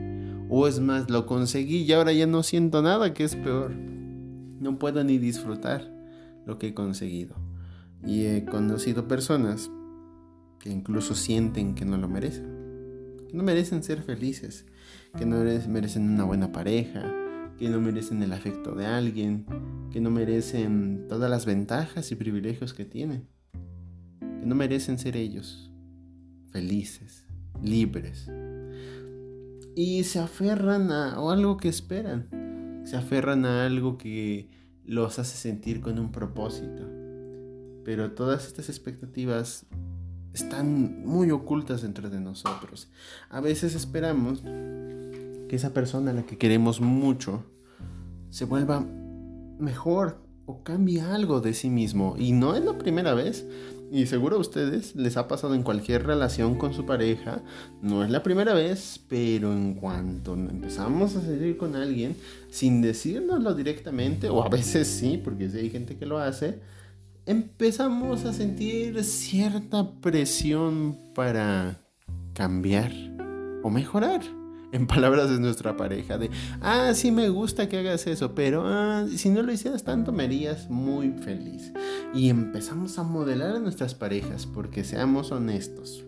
O 0.50 0.68
es 0.68 0.80
más, 0.80 1.10
lo 1.10 1.26
conseguí 1.26 1.84
y 1.84 1.94
ahora 1.94 2.12
ya 2.12 2.28
no 2.28 2.44
siento 2.44 2.82
nada, 2.82 3.14
que 3.14 3.24
es 3.24 3.36
peor. 3.36 3.74
No 3.76 4.80
puedo 4.80 5.04
ni 5.04 5.18
disfrutar 5.18 5.92
lo 6.46 6.58
que 6.58 6.68
he 6.68 6.74
conseguido. 6.74 7.36
Y 8.06 8.26
he 8.26 8.46
conocido 8.46 9.08
personas 9.08 9.70
que 10.60 10.70
incluso 10.70 11.16
sienten 11.16 11.76
que 11.76 11.86
no 11.86 11.98
lo 11.98 12.08
merecen. 12.08 12.46
Que 13.28 13.38
no 13.38 13.44
merecen 13.44 13.84
ser 13.84 14.02
felices. 14.04 14.66
Que 15.18 15.26
no 15.26 15.38
merecen 15.70 16.10
una 16.10 16.24
buena 16.24 16.52
pareja. 16.52 17.12
Que 17.58 17.70
no 17.70 17.80
merecen 17.82 18.22
el 18.22 18.34
afecto 18.34 18.76
de 18.76 18.86
alguien. 18.86 19.46
Que 19.92 20.02
no 20.02 20.12
merecen 20.12 21.06
todas 21.08 21.30
las 21.30 21.46
ventajas 21.46 22.12
y 22.12 22.16
privilegios 22.16 22.74
que 22.74 22.86
tienen. 22.86 23.28
Que 24.20 24.46
no 24.46 24.56
merecen 24.56 24.98
ser 25.00 25.18
ellos. 25.18 25.72
Felices. 26.52 27.26
Libres 27.62 28.30
y 29.76 30.04
se 30.06 30.20
aferran 30.20 30.92
a 30.92 31.16
algo 31.32 31.58
que 31.58 31.68
esperan. 31.68 32.84
Se 32.86 32.96
aferran 32.96 33.46
a 33.46 33.66
algo 33.66 33.98
que 33.98 34.50
los 34.86 35.20
hace 35.20 35.38
sentir 35.38 35.82
con 35.82 36.00
un 36.00 36.12
propósito. 36.12 36.84
Pero 37.84 38.12
todas 38.12 38.48
estas 38.48 38.70
expectativas 38.70 39.66
están 40.34 41.06
muy 41.06 41.32
ocultas 41.32 41.82
dentro 41.82 42.10
de 42.10 42.20
nosotros. 42.20 42.90
A 43.30 43.42
veces 43.42 43.76
esperamos 43.76 44.42
que 44.42 45.56
esa 45.56 45.74
persona 45.74 46.12
a 46.12 46.14
la 46.14 46.26
que 46.26 46.38
queremos 46.38 46.82
mucho 46.82 47.44
se 48.30 48.46
vuelva 48.46 48.86
mejor 49.60 50.26
o 50.46 50.64
cambie 50.64 51.02
algo 51.02 51.42
de 51.42 51.54
sí 51.54 51.70
mismo. 51.70 52.16
Y 52.18 52.32
no 52.32 52.56
es 52.56 52.64
la 52.64 52.78
primera 52.78 53.14
vez. 53.14 53.46
Y 53.92 54.08
seguro 54.08 54.38
a 54.38 54.40
ustedes 54.40 54.96
les 54.96 55.16
ha 55.16 55.28
pasado 55.28 55.54
en 55.56 55.64
cualquier 55.64 56.06
relación 56.06 56.56
con 56.56 56.74
su 56.74 56.86
pareja. 56.86 57.42
No 57.82 58.04
es 58.04 58.10
la 58.10 58.24
primera 58.24 58.54
vez, 58.54 59.00
pero 59.08 59.54
en 59.54 59.76
cuanto 59.76 60.34
empezamos 60.34 61.16
a 61.16 61.22
salir 61.22 61.58
con 61.58 61.76
alguien, 61.76 62.16
sin 62.50 62.82
decírnoslo 62.82 63.54
directamente, 63.54 64.30
o 64.30 64.44
a 64.44 64.50
veces 64.50 64.88
sí, 64.88 65.22
porque 65.24 65.46
hay 65.46 65.70
gente 65.70 65.98
que 65.98 66.06
lo 66.06 66.18
hace, 66.18 66.60
empezamos 67.26 68.26
a 68.26 68.34
sentir 68.34 69.04
cierta 69.04 69.92
presión 70.02 70.98
para 71.14 71.80
cambiar 72.34 72.92
o 73.64 73.70
mejorar 73.70 74.22
en 74.76 74.88
palabras 74.88 75.30
de 75.30 75.40
nuestra 75.40 75.78
pareja, 75.78 76.18
de, 76.18 76.30
ah, 76.60 76.92
sí 76.94 77.10
me 77.10 77.30
gusta 77.30 77.70
que 77.70 77.78
hagas 77.78 78.08
eso, 78.08 78.36
pero 78.36 78.64
ah, 78.66 79.06
si 79.16 79.30
no 79.30 79.42
lo 79.42 79.54
hicieras 79.54 79.86
tanto 79.86 80.12
me 80.12 80.26
harías 80.26 80.70
muy 80.70 81.12
feliz. 81.12 81.72
Y 82.14 82.30
empezamos 82.30 83.00
a 83.00 83.04
modelar 83.04 83.56
a 83.56 83.60
nuestras 83.60 83.96
parejas, 83.96 84.46
porque 84.46 84.84
seamos 84.84 85.32
honestos. 85.32 86.04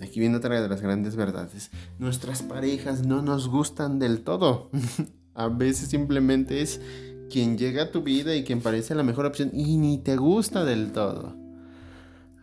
Aquí 0.00 0.20
viene 0.20 0.36
otra 0.36 0.60
de 0.60 0.68
las 0.68 0.80
grandes 0.80 1.16
verdades. 1.16 1.70
Nuestras 1.98 2.42
parejas 2.42 3.04
no 3.04 3.22
nos 3.22 3.48
gustan 3.48 3.98
del 3.98 4.22
todo. 4.22 4.70
a 5.34 5.48
veces 5.48 5.88
simplemente 5.88 6.62
es 6.62 6.80
quien 7.28 7.58
llega 7.58 7.84
a 7.84 7.90
tu 7.90 8.02
vida 8.02 8.36
y 8.36 8.44
quien 8.44 8.60
parece 8.60 8.94
la 8.94 9.02
mejor 9.02 9.26
opción 9.26 9.50
y 9.52 9.78
ni 9.78 9.98
te 9.98 10.16
gusta 10.16 10.64
del 10.64 10.92
todo. 10.92 11.36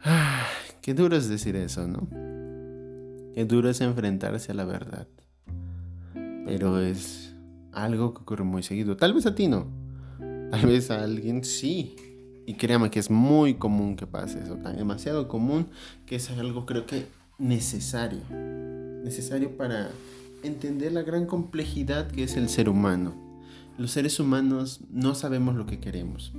Ah, 0.04 0.46
qué 0.82 0.94
duro 0.94 1.16
es 1.16 1.30
decir 1.30 1.56
eso, 1.56 1.88
¿no? 1.88 2.10
Qué 3.34 3.46
duro 3.46 3.70
es 3.70 3.80
enfrentarse 3.80 4.52
a 4.52 4.56
la 4.56 4.66
verdad 4.66 5.08
pero 6.50 6.80
es 6.80 7.36
algo 7.72 8.14
que 8.14 8.22
ocurre 8.22 8.44
muy 8.44 8.64
seguido. 8.64 8.98
Tal 8.98 9.14
vez 9.14 9.28
a 9.28 9.36
ti 9.36 9.48
no, 9.48 9.68
tal 10.50 10.66
vez 10.66 10.90
a 10.90 11.04
alguien 11.04 11.44
sí. 11.44 11.96
Y 12.48 12.56
créame 12.56 12.90
que 12.90 12.98
es 12.98 13.12
muy 13.12 13.54
común 13.54 13.96
que 13.96 14.08
pase 14.08 14.40
eso, 14.40 14.56
tan 14.56 14.76
demasiado 14.76 15.28
común 15.28 15.68
que 16.08 16.16
es 16.16 16.32
algo 16.32 16.66
creo 16.66 16.88
que 16.88 17.06
necesario. 17.38 18.22
Necesario 19.04 19.56
para 19.56 19.92
entender 20.42 20.92
la 20.92 21.04
gran 21.04 21.28
complejidad 21.28 22.10
que 22.10 22.24
es 22.24 22.36
el 22.36 22.50
ser 22.50 22.68
humano 22.68 23.29
los 23.80 23.92
seres 23.92 24.20
humanos 24.20 24.82
no 24.92 25.16
sabemos 25.16 25.56
lo 25.56 25.66
que 25.66 25.80
queremos. 25.80 26.34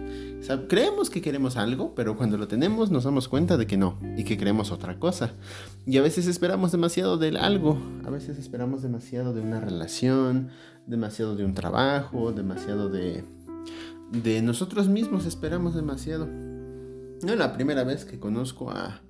creemos 0.69 1.09
que 1.09 1.23
queremos 1.23 1.57
algo, 1.57 1.95
pero 1.95 2.17
cuando 2.17 2.37
lo 2.37 2.47
tenemos 2.47 2.91
nos 2.91 3.05
damos 3.05 3.29
cuenta 3.29 3.57
de 3.57 3.67
que 3.67 3.79
no 3.79 3.99
y 4.19 4.25
que 4.25 4.37
queremos 4.37 4.71
otra 4.71 4.99
cosa. 4.99 5.33
Y 5.87 5.97
a 5.97 6.03
veces 6.03 6.27
esperamos 6.27 6.71
demasiado 6.71 7.17
del 7.17 7.39
algo, 7.39 7.79
a 8.05 8.11
veces 8.11 8.39
esperamos 8.39 8.83
demasiado 8.83 9.33
de 9.33 9.41
una 9.41 9.59
relación, 9.59 10.51
demasiado 10.87 11.35
de 11.35 11.47
un 11.47 11.55
trabajo, 11.55 12.33
demasiado 12.33 12.91
de 12.91 13.25
nosotros 14.43 14.89
mismos 14.89 15.25
esperamos 15.25 15.75
demasiado. 15.75 16.27
No 16.27 17.33
es 17.33 17.39
la 17.39 17.55
primera 17.55 17.85
vez 17.85 18.05
que 18.05 18.21
conozco 18.21 18.71
a 18.71 19.01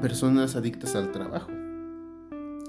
personas 0.00 0.56
adictas 0.56 0.96
al 0.96 1.12
trabajo 1.12 1.53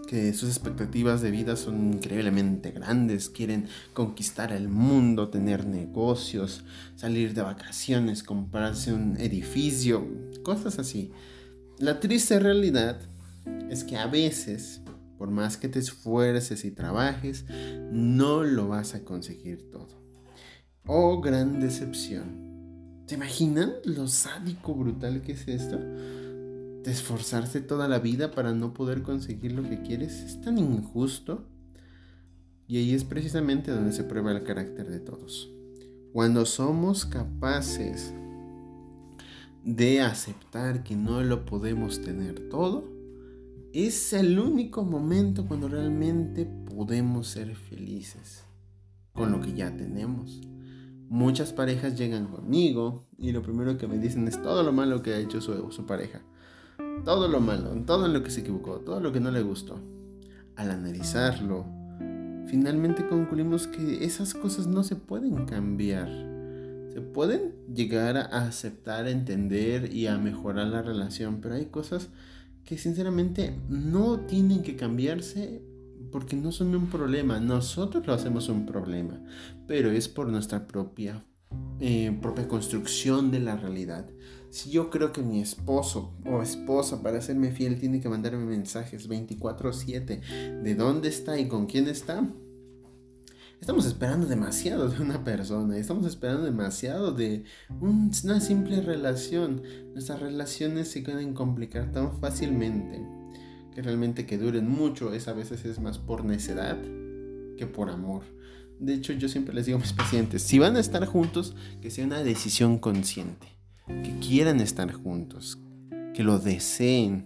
que 0.05 0.33
sus 0.33 0.50
expectativas 0.50 1.21
de 1.21 1.31
vida 1.31 1.55
son 1.55 1.93
increíblemente 1.93 2.71
grandes, 2.71 3.29
quieren 3.29 3.67
conquistar 3.93 4.51
el 4.51 4.69
mundo, 4.69 5.29
tener 5.29 5.65
negocios, 5.65 6.63
salir 6.95 7.33
de 7.33 7.41
vacaciones, 7.41 8.24
comprarse 8.24 8.93
un 8.93 9.17
edificio, 9.19 10.07
cosas 10.43 10.79
así. 10.79 11.12
La 11.77 12.00
triste 12.00 12.39
realidad 12.39 13.00
es 13.69 13.83
que 13.83 13.97
a 13.97 14.07
veces, 14.07 14.81
por 15.17 15.31
más 15.31 15.57
que 15.57 15.67
te 15.67 15.79
esfuerces 15.79 16.65
y 16.65 16.71
trabajes, 16.71 17.45
no 17.91 18.43
lo 18.43 18.67
vas 18.67 18.95
a 18.95 19.03
conseguir 19.03 19.69
todo. 19.71 20.01
Oh, 20.88 21.19
gran 21.19 21.59
decepción. 21.59 22.45
¿Se 23.07 23.15
imaginan 23.15 23.74
lo 23.83 24.07
sádico 24.07 24.74
brutal 24.74 25.21
que 25.21 25.33
es 25.33 25.47
esto? 25.47 25.79
Esforzarse 26.92 27.62
toda 27.62 27.88
la 27.88 28.00
vida 28.00 28.32
para 28.32 28.54
no 28.54 28.74
poder 28.74 29.01
conseguir 29.01 29.54
lo 29.54 29.63
que 29.63 29.82
quieres 29.82 30.22
es 30.22 30.42
tan 30.42 30.58
injusto. 30.58 31.46
Y 32.68 32.77
ahí 32.77 32.94
es 32.94 33.04
precisamente 33.04 33.72
donde 33.72 33.92
se 33.92 34.04
prueba 34.04 34.32
el 34.32 34.44
carácter 34.44 34.89
de 34.89 35.00
todos. 35.00 35.51
Cuando 36.13 36.46
somos 36.46 37.06
capaces 37.06 38.13
de 39.63 40.01
aceptar 40.01 40.84
que 40.84 40.96
no 40.96 41.22
lo 41.24 41.46
podemos 41.46 42.01
tener 42.01 42.50
todo, 42.50 42.86
es 43.74 44.13
el 44.13 44.39
único 44.39 44.84
momento 44.84 45.46
cuando 45.48 45.68
realmente 45.68 46.46
podemos 46.46 47.27
ser 47.27 47.56
felices 47.56 48.46
con 49.13 49.32
lo 49.32 49.42
que 49.42 49.54
ya 49.54 49.75
tenemos. 49.75 50.42
Muchas 51.10 51.54
parejas 51.54 51.98
llegan 51.98 52.27
conmigo 52.27 53.06
y 53.18 53.32
lo 53.32 53.42
primero 53.42 53.77
que 53.77 53.88
me 53.88 54.00
dicen 54.00 54.27
es 54.27 54.42
todo 54.42 54.63
lo 54.63 54.72
malo 54.72 55.04
que 55.04 55.13
ha 55.13 55.20
hecho 55.20 55.42
su, 55.42 55.72
su 55.72 55.86
pareja 55.86 56.22
todo 57.04 57.28
lo 57.28 57.40
malo, 57.40 57.70
todo 57.86 58.08
lo 58.08 58.24
que 58.24 58.32
se 58.32 58.42
equivocó, 58.42 58.80
todo 58.80 59.00
lo 59.00 59.12
que 59.12 59.20
no 59.20 59.32
le 59.32 59.42
gustó. 59.42 59.80
Al 60.56 60.72
analizarlo, 60.72 61.66
finalmente 62.48 63.08
concluimos 63.08 63.68
que 63.68 64.06
esas 64.06 64.34
cosas 64.34 64.68
no 64.68 64.84
se 64.84 64.96
pueden 64.96 65.46
cambiar. 65.46 66.10
Se 66.94 67.02
pueden 67.02 67.54
llegar 67.74 68.16
a 68.18 68.46
aceptar, 68.46 69.08
entender 69.08 69.94
y 69.94 70.08
a 70.08 70.18
mejorar 70.18 70.68
la 70.68 70.82
relación, 70.82 71.42
pero 71.42 71.56
hay 71.56 71.66
cosas 71.66 72.10
que 72.64 72.78
sinceramente 72.78 73.60
no 73.68 74.22
tienen 74.22 74.64
que 74.64 74.75
cambiarse 74.75 75.62
porque 76.12 76.36
no 76.36 76.52
son 76.52 76.74
un 76.75 76.88
problema. 76.88 77.40
Nosotros 77.40 78.08
lo 78.08 78.14
hacemos 78.14 78.48
un 78.50 78.66
problema, 78.66 79.20
pero 79.68 79.92
es 79.92 80.08
por 80.08 80.28
nuestra 80.28 80.68
propia, 80.68 81.25
eh, 81.80 82.18
propia 82.22 82.48
construcción 82.48 83.32
de 83.32 83.40
la 83.40 83.58
realidad. 83.58 84.10
Si 84.50 84.70
yo 84.70 84.90
creo 84.90 85.12
que 85.12 85.22
mi 85.22 85.42
esposo 85.42 86.14
o 86.25 86.42
esposa 86.42 87.04
para 87.04 87.22
serme 87.22 87.52
fiel 87.52 87.78
tiene 87.80 88.00
que 88.00 88.08
mandarme 88.08 88.46
mensajes 88.46 89.10
24/7 89.10 90.22
de 90.64 90.75
dónde 90.75 91.10
está 91.10 91.38
y 91.38 91.50
con 91.50 91.66
quién 91.66 91.90
está, 91.90 92.25
estamos 93.60 93.86
esperando 93.86 94.28
demasiado 94.28 94.88
de 94.88 95.02
una 95.02 95.24
persona, 95.25 95.78
estamos 95.78 96.06
esperando 96.06 96.44
demasiado 96.44 97.12
de 97.12 97.44
una 97.82 98.40
simple 98.40 98.82
relación. 98.82 99.62
Nuestras 99.92 100.22
relaciones 100.22 100.90
se 100.90 101.02
pueden 101.02 101.34
complicar 101.34 101.92
tan 101.92 102.18
fácilmente 102.20 103.06
que 103.74 103.82
realmente 103.82 104.25
que 104.25 104.38
duren 104.38 104.70
mucho 104.70 105.14
es 105.14 105.28
a 105.28 105.34
veces 105.34 105.66
es 105.66 105.80
más 105.82 106.00
por 106.00 106.24
necedad 106.24 106.78
que 107.58 107.68
por 107.68 107.90
amor. 107.90 108.24
De 108.79 108.94
hecho, 108.94 109.13
yo 109.13 109.29
siempre 109.29 109.53
les 109.53 109.65
digo 109.65 109.77
a 109.77 109.82
mis 109.82 109.94
pacientes, 109.94 110.41
si 110.44 110.60
van 110.60 110.75
a 110.75 110.79
estar 110.79 111.05
juntos, 111.05 111.55
que 111.82 111.89
sea 111.89 112.05
una 112.05 112.24
decisión 112.24 112.77
consciente 112.77 113.55
que 113.88 114.17
quieran 114.20 114.60
estar 114.60 114.91
juntos, 114.91 115.60
que 116.13 116.24
lo 116.24 116.39
deseen 116.39 117.25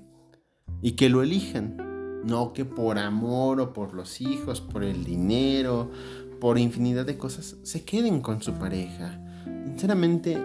y 0.82 0.92
que 0.94 1.10
lo 1.10 1.24
elijan. 1.24 1.78
No 2.26 2.52
que 2.52 2.66
por 2.66 2.98
amor 2.98 3.62
o 3.62 3.72
por 3.72 3.94
los 3.94 4.20
hijos, 4.20 4.60
por 4.60 4.84
el 4.84 5.06
dinero, 5.06 5.90
por 6.42 6.60
infinidad 6.60 7.06
de 7.06 7.18
cosas, 7.18 7.56
se 7.64 7.86
queden 7.86 8.20
con 8.20 8.42
su 8.42 8.54
pareja. 8.54 9.24
Sinceramente, 9.66 10.38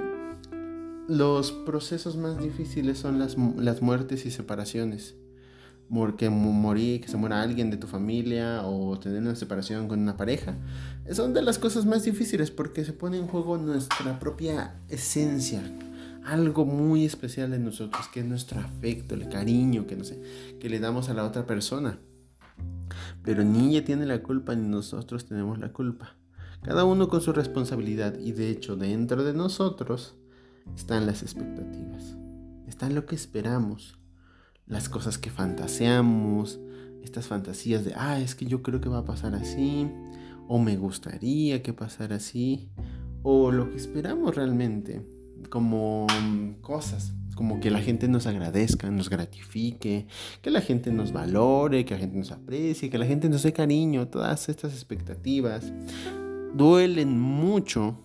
los 1.08 1.50
procesos 1.50 2.16
más 2.16 2.38
difíciles 2.38 2.98
son 2.98 3.18
las, 3.18 3.36
las 3.56 3.82
muertes 3.82 4.24
y 4.24 4.30
separaciones. 4.30 5.16
Porque 5.90 6.30
morir, 6.30 7.00
que 7.00 7.08
se 7.08 7.16
muera 7.16 7.42
alguien 7.42 7.70
de 7.70 7.76
tu 7.76 7.86
familia 7.86 8.62
o 8.64 8.98
tener 8.98 9.20
una 9.20 9.34
separación 9.34 9.86
con 9.86 10.00
una 10.00 10.16
pareja. 10.16 10.56
Son 11.12 11.34
de 11.34 11.42
las 11.42 11.58
cosas 11.58 11.86
más 11.86 12.04
difíciles 12.04 12.50
porque 12.50 12.84
se 12.84 12.92
pone 12.92 13.18
en 13.18 13.26
juego 13.26 13.58
nuestra 13.58 14.18
propia 14.18 14.74
esencia, 14.88 15.62
algo 16.24 16.64
muy 16.64 17.04
especial 17.04 17.52
en 17.52 17.64
nosotros, 17.64 18.08
que 18.08 18.20
es 18.20 18.26
nuestro 18.26 18.60
afecto, 18.60 19.14
el 19.14 19.28
cariño 19.28 19.86
que, 19.86 19.96
no 19.96 20.04
sé, 20.04 20.20
que 20.58 20.68
le 20.68 20.80
damos 20.80 21.10
a 21.10 21.14
la 21.14 21.24
otra 21.24 21.46
persona. 21.46 21.98
Pero 23.22 23.44
ni 23.44 23.70
ella 23.70 23.84
tiene 23.84 24.06
la 24.06 24.22
culpa 24.22 24.54
ni 24.54 24.66
nosotros 24.68 25.26
tenemos 25.26 25.58
la 25.58 25.72
culpa. 25.72 26.16
Cada 26.62 26.84
uno 26.84 27.08
con 27.08 27.20
su 27.20 27.32
responsabilidad 27.32 28.18
y 28.18 28.32
de 28.32 28.48
hecho 28.48 28.74
dentro 28.76 29.22
de 29.22 29.34
nosotros 29.34 30.14
están 30.74 31.04
las 31.04 31.22
expectativas. 31.22 32.16
Está 32.66 32.88
lo 32.88 33.04
que 33.04 33.14
esperamos, 33.14 33.98
las 34.66 34.88
cosas 34.88 35.18
que 35.18 35.30
fantaseamos, 35.30 36.60
estas 37.02 37.26
fantasías 37.26 37.84
de, 37.84 37.92
ah, 37.96 38.20
es 38.20 38.34
que 38.34 38.46
yo 38.46 38.62
creo 38.62 38.80
que 38.80 38.88
va 38.88 38.98
a 38.98 39.04
pasar 39.04 39.34
así, 39.34 39.88
o 40.48 40.58
me 40.58 40.76
gustaría 40.76 41.62
que 41.62 41.72
pasara 41.72 42.16
así, 42.16 42.68
o 43.22 43.50
lo 43.50 43.70
que 43.70 43.76
esperamos 43.76 44.34
realmente 44.34 45.02
como 45.50 46.06
cosas, 46.60 47.12
como 47.34 47.60
que 47.60 47.70
la 47.70 47.80
gente 47.80 48.08
nos 48.08 48.26
agradezca, 48.26 48.90
nos 48.90 49.10
gratifique, 49.10 50.06
que 50.40 50.50
la 50.50 50.60
gente 50.60 50.90
nos 50.90 51.12
valore, 51.12 51.84
que 51.84 51.94
la 51.94 52.00
gente 52.00 52.16
nos 52.16 52.32
aprecie, 52.32 52.90
que 52.90 52.98
la 52.98 53.06
gente 53.06 53.28
nos 53.28 53.42
dé 53.42 53.52
cariño, 53.52 54.08
todas 54.08 54.48
estas 54.48 54.72
expectativas 54.72 55.72
duelen 56.54 57.18
mucho 57.18 57.96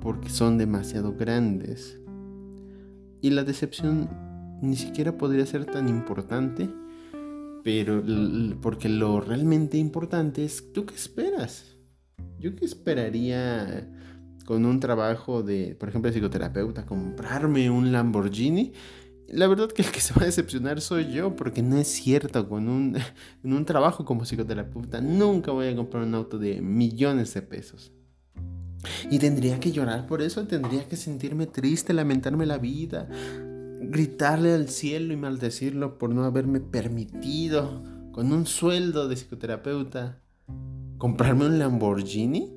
porque 0.00 0.30
son 0.30 0.58
demasiado 0.58 1.14
grandes. 1.14 1.98
Y 3.20 3.30
la 3.30 3.44
decepción 3.44 4.08
ni 4.62 4.76
siquiera 4.76 5.16
podría 5.16 5.46
ser 5.46 5.64
tan 5.64 5.88
importante, 5.88 6.68
pero 7.62 8.02
porque 8.60 8.88
lo 8.88 9.20
realmente 9.20 9.78
importante 9.78 10.44
es 10.44 10.72
tú 10.72 10.86
qué 10.86 10.94
esperas. 10.94 11.76
Yo 12.38 12.54
qué 12.56 12.64
esperaría 12.64 13.88
con 14.46 14.64
un 14.64 14.80
trabajo 14.80 15.42
de, 15.42 15.76
por 15.78 15.88
ejemplo, 15.88 16.10
de 16.10 16.16
psicoterapeuta, 16.16 16.86
comprarme 16.86 17.70
un 17.70 17.92
Lamborghini. 17.92 18.72
La 19.28 19.46
verdad 19.46 19.70
que 19.70 19.82
el 19.82 19.90
que 19.90 20.00
se 20.00 20.12
va 20.12 20.22
a 20.22 20.24
decepcionar 20.24 20.80
soy 20.80 21.12
yo, 21.12 21.36
porque 21.36 21.62
no 21.62 21.78
es 21.78 21.86
cierto, 21.86 22.48
con 22.48 22.68
un, 22.68 22.96
un 23.44 23.64
trabajo 23.64 24.04
como 24.04 24.24
psicoterapeuta 24.24 25.00
nunca 25.00 25.52
voy 25.52 25.68
a 25.68 25.76
comprar 25.76 26.02
un 26.02 26.14
auto 26.14 26.38
de 26.38 26.60
millones 26.60 27.32
de 27.34 27.42
pesos. 27.42 27.92
Y 29.10 29.18
tendría 29.18 29.60
que 29.60 29.72
llorar 29.72 30.06
por 30.06 30.22
eso, 30.22 30.46
tendría 30.46 30.88
que 30.88 30.96
sentirme 30.96 31.46
triste, 31.46 31.92
lamentarme 31.92 32.46
la 32.46 32.58
vida, 32.58 33.08
gritarle 33.80 34.52
al 34.52 34.68
cielo 34.68 35.12
y 35.12 35.16
maldecirlo 35.16 35.98
por 35.98 36.10
no 36.10 36.24
haberme 36.24 36.60
permitido, 36.60 37.82
con 38.12 38.32
un 38.32 38.46
sueldo 38.46 39.08
de 39.08 39.16
psicoterapeuta, 39.16 40.20
comprarme 40.98 41.46
un 41.46 41.58
Lamborghini. 41.58 42.52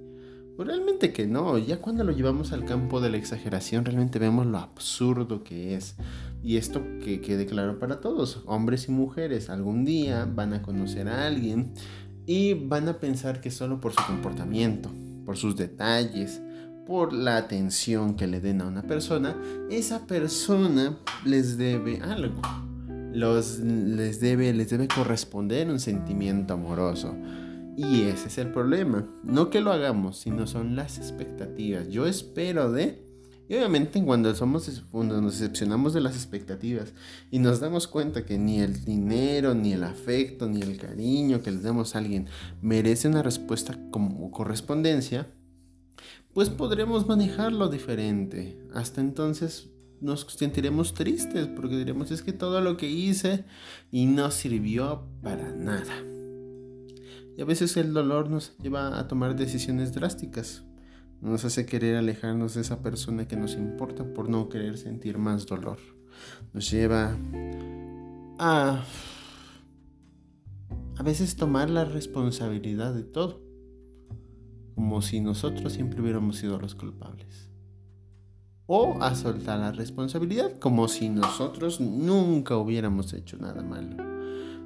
Pues 0.55 0.67
realmente 0.67 1.13
que 1.13 1.25
no, 1.25 1.57
ya 1.57 1.81
cuando 1.81 2.03
lo 2.03 2.11
llevamos 2.11 2.51
al 2.51 2.65
campo 2.65 3.01
de 3.01 3.09
la 3.09 3.17
exageración 3.17 3.85
realmente 3.85 4.19
vemos 4.19 4.45
lo 4.45 4.59
absurdo 4.59 5.43
que 5.43 5.75
es. 5.75 5.95
Y 6.43 6.57
esto 6.57 6.83
que 7.03 7.21
quede 7.21 7.45
claro 7.45 7.79
para 7.79 8.01
todos, 8.01 8.43
hombres 8.45 8.87
y 8.87 8.91
mujeres, 8.91 9.49
algún 9.49 9.85
día 9.85 10.29
van 10.31 10.53
a 10.53 10.61
conocer 10.61 11.07
a 11.07 11.25
alguien 11.25 11.73
y 12.25 12.53
van 12.53 12.87
a 12.87 12.99
pensar 12.99 13.41
que 13.41 13.49
solo 13.49 13.79
por 13.79 13.93
su 13.93 14.03
comportamiento, 14.05 14.91
por 15.25 15.37
sus 15.37 15.55
detalles, 15.55 16.41
por 16.85 17.13
la 17.13 17.37
atención 17.37 18.15
que 18.15 18.27
le 18.27 18.39
den 18.39 18.61
a 18.61 18.67
una 18.67 18.83
persona, 18.83 19.35
esa 19.69 20.05
persona 20.05 20.97
les 21.25 21.57
debe 21.57 22.01
algo. 22.01 22.41
Los, 23.13 23.59
les, 23.59 24.19
debe, 24.19 24.53
les 24.53 24.69
debe 24.69 24.87
corresponder 24.87 25.69
un 25.69 25.79
sentimiento 25.79 26.55
amoroso. 26.55 27.15
Y 27.77 28.03
ese 28.03 28.27
es 28.27 28.37
el 28.37 28.51
problema. 28.51 29.05
No 29.23 29.49
que 29.49 29.61
lo 29.61 29.71
hagamos, 29.71 30.19
sino 30.19 30.47
son 30.47 30.75
las 30.75 30.97
expectativas. 30.97 31.87
Yo 31.89 32.05
espero 32.05 32.71
de... 32.71 33.03
Y 33.49 33.55
obviamente 33.55 34.03
cuando, 34.03 34.33
somos, 34.35 34.83
cuando 34.89 35.21
nos 35.21 35.39
decepcionamos 35.39 35.93
de 35.93 36.01
las 36.01 36.15
expectativas 36.15 36.93
y 37.29 37.39
nos 37.39 37.59
damos 37.59 37.87
cuenta 37.87 38.25
que 38.25 38.37
ni 38.37 38.61
el 38.61 38.85
dinero, 38.85 39.53
ni 39.53 39.73
el 39.73 39.83
afecto, 39.83 40.47
ni 40.47 40.61
el 40.61 40.77
cariño 40.77 41.41
que 41.41 41.51
le 41.51 41.59
damos 41.59 41.93
a 41.93 41.99
alguien 41.99 42.27
merece 42.61 43.09
una 43.09 43.21
respuesta 43.21 43.77
como 43.91 44.31
correspondencia, 44.31 45.27
pues 46.33 46.49
podremos 46.49 47.07
manejarlo 47.07 47.69
diferente. 47.69 48.59
Hasta 48.73 49.01
entonces 49.01 49.69
nos 50.01 50.21
sentiremos 50.21 50.93
tristes 50.93 51.47
porque 51.47 51.77
diremos 51.77 52.11
es 52.11 52.21
que 52.21 52.33
todo 52.33 52.59
lo 52.61 52.75
que 52.75 52.89
hice 52.89 53.45
y 53.91 54.05
no 54.05 54.31
sirvió 54.31 55.07
para 55.21 55.51
nada. 55.51 55.93
Y 57.37 57.41
a 57.41 57.45
veces 57.45 57.77
el 57.77 57.93
dolor 57.93 58.29
nos 58.29 58.57
lleva 58.57 58.99
a 58.99 59.07
tomar 59.07 59.35
decisiones 59.35 59.93
drásticas. 59.93 60.63
Nos 61.21 61.45
hace 61.45 61.65
querer 61.65 61.95
alejarnos 61.95 62.55
de 62.55 62.61
esa 62.61 62.81
persona 62.81 63.27
que 63.27 63.37
nos 63.37 63.53
importa 63.53 64.03
por 64.13 64.29
no 64.29 64.49
querer 64.49 64.77
sentir 64.77 65.17
más 65.17 65.45
dolor. 65.45 65.79
Nos 66.53 66.69
lleva 66.69 67.17
a 68.37 68.83
a 70.95 71.01
veces 71.01 71.35
tomar 71.35 71.69
la 71.69 71.85
responsabilidad 71.85 72.93
de 72.93 73.03
todo 73.03 73.41
como 74.75 75.01
si 75.01 75.19
nosotros 75.19 75.73
siempre 75.73 76.01
hubiéramos 76.01 76.37
sido 76.37 76.59
los 76.59 76.75
culpables. 76.75 77.49
O 78.65 79.01
a 79.01 79.15
soltar 79.15 79.59
la 79.59 79.71
responsabilidad, 79.71 80.57
como 80.59 80.87
si 80.87 81.09
nosotros 81.09 81.81
nunca 81.81 82.57
hubiéramos 82.57 83.13
hecho 83.13 83.37
nada 83.37 83.61
malo. 83.61 84.13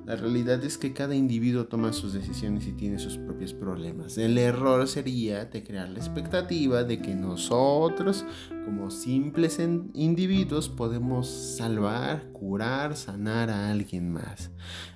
La 0.07 0.15
realidad 0.15 0.63
es 0.63 0.77
que 0.77 0.93
cada 0.93 1.15
individuo 1.15 1.65
toma 1.65 1.91
sus 1.91 2.13
decisiones 2.13 2.65
y 2.65 2.71
tiene 2.71 2.97
sus 2.97 3.17
propios 3.17 3.53
problemas. 3.53 4.17
El 4.17 4.37
error 4.37 4.87
sería 4.87 5.43
de 5.43 5.65
crear 5.65 5.89
la 5.89 5.99
expectativa 5.99 6.85
de 6.85 7.01
que 7.01 7.13
nosotros, 7.13 8.23
como 8.63 8.89
simples 8.89 9.59
individuos, 9.59 10.69
podemos 10.69 11.27
salvar, 11.27 12.31
curar, 12.31 12.95
sanar 12.95 13.49
a 13.49 13.69
alguien 13.69 14.13
más. 14.13 14.49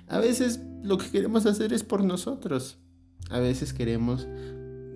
A 0.08 0.18
veces 0.18 0.60
lo 0.82 0.96
que 0.96 1.10
queremos 1.10 1.44
hacer 1.44 1.74
es 1.74 1.84
por 1.84 2.02
nosotros. 2.02 2.78
A 3.28 3.38
veces 3.38 3.74
queremos 3.74 4.26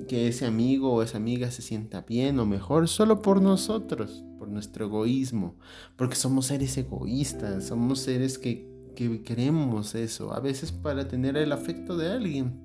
que 0.07 0.29
ese 0.29 0.47
amigo 0.47 0.93
o 0.93 1.03
esa 1.03 1.17
amiga 1.17 1.51
se 1.51 1.63
sienta 1.63 2.03
bien 2.03 2.39
o 2.39 2.47
mejor 2.47 2.89
solo 2.89 3.23
por 3.23 3.43
nosotros, 3.43 4.25
por 4.39 4.49
nuestro 4.49 4.87
egoísmo, 4.87 5.57
porque 5.97 6.17
somos 6.17 6.47
seres 6.47 6.77
egoístas, 6.79 7.67
somos 7.67 8.01
seres 8.01 8.39
que, 8.39 8.69
que 8.95 9.23
queremos 9.23 9.95
eso, 9.95 10.33
a 10.33 10.41
veces 10.41 10.73
para 10.73 11.09
tener 11.09 11.37
el 11.37 11.53
afecto 11.53 11.97
de 11.97 12.11
alguien. 12.11 12.61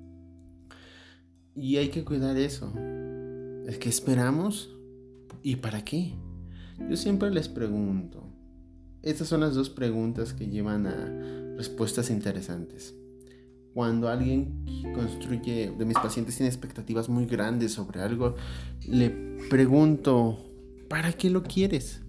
Y 1.54 1.76
hay 1.76 1.88
que 1.88 2.04
cuidar 2.04 2.36
eso. 2.38 2.72
¿Es 3.66 3.78
que 3.78 3.88
esperamos? 3.88 4.70
¿Y 5.42 5.56
para 5.56 5.84
qué? 5.84 6.14
Yo 6.88 6.96
siempre 6.96 7.30
les 7.30 7.48
pregunto. 7.48 8.26
Estas 9.02 9.28
son 9.28 9.40
las 9.40 9.54
dos 9.54 9.68
preguntas 9.68 10.32
que 10.32 10.46
llevan 10.46 10.86
a 10.86 11.56
respuestas 11.56 12.08
interesantes 12.08 12.94
cuando 13.74 14.08
alguien 14.08 14.64
construye, 14.94 15.72
de 15.76 15.84
mis 15.84 15.98
pacientes 15.98 16.36
tiene 16.36 16.48
expectativas 16.48 17.08
muy 17.08 17.26
grandes 17.26 17.72
sobre 17.72 18.00
algo, 18.00 18.34
le 18.86 19.10
pregunto, 19.48 20.38
¿para 20.88 21.12
qué 21.12 21.30
lo 21.30 21.42
quieres? 21.42 22.02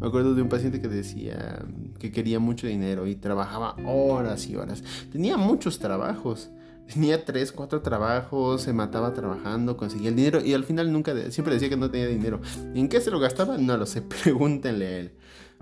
Me 0.00 0.06
acuerdo 0.06 0.34
de 0.34 0.42
un 0.42 0.48
paciente 0.48 0.80
que 0.80 0.88
decía 0.88 1.64
que 1.98 2.12
quería 2.12 2.38
mucho 2.38 2.66
dinero 2.66 3.06
y 3.06 3.16
trabajaba 3.16 3.76
horas 3.86 4.46
y 4.46 4.56
horas. 4.56 4.82
Tenía 5.10 5.36
muchos 5.36 5.78
trabajos. 5.78 6.50
Tenía 6.92 7.24
tres, 7.24 7.50
cuatro 7.50 7.82
trabajos, 7.82 8.62
se 8.62 8.72
mataba 8.72 9.12
trabajando, 9.12 9.76
conseguía 9.76 10.10
el 10.10 10.16
dinero 10.16 10.40
y 10.40 10.54
al 10.54 10.62
final 10.62 10.92
nunca, 10.92 11.12
siempre 11.32 11.54
decía 11.54 11.68
que 11.68 11.76
no 11.76 11.90
tenía 11.90 12.06
dinero. 12.06 12.40
¿En 12.74 12.88
qué 12.88 13.00
se 13.00 13.10
lo 13.10 13.18
gastaba? 13.18 13.58
No 13.58 13.76
lo 13.76 13.86
sé, 13.86 14.02
pregúntenle 14.22 14.86
a 14.86 14.98
él. 14.98 15.12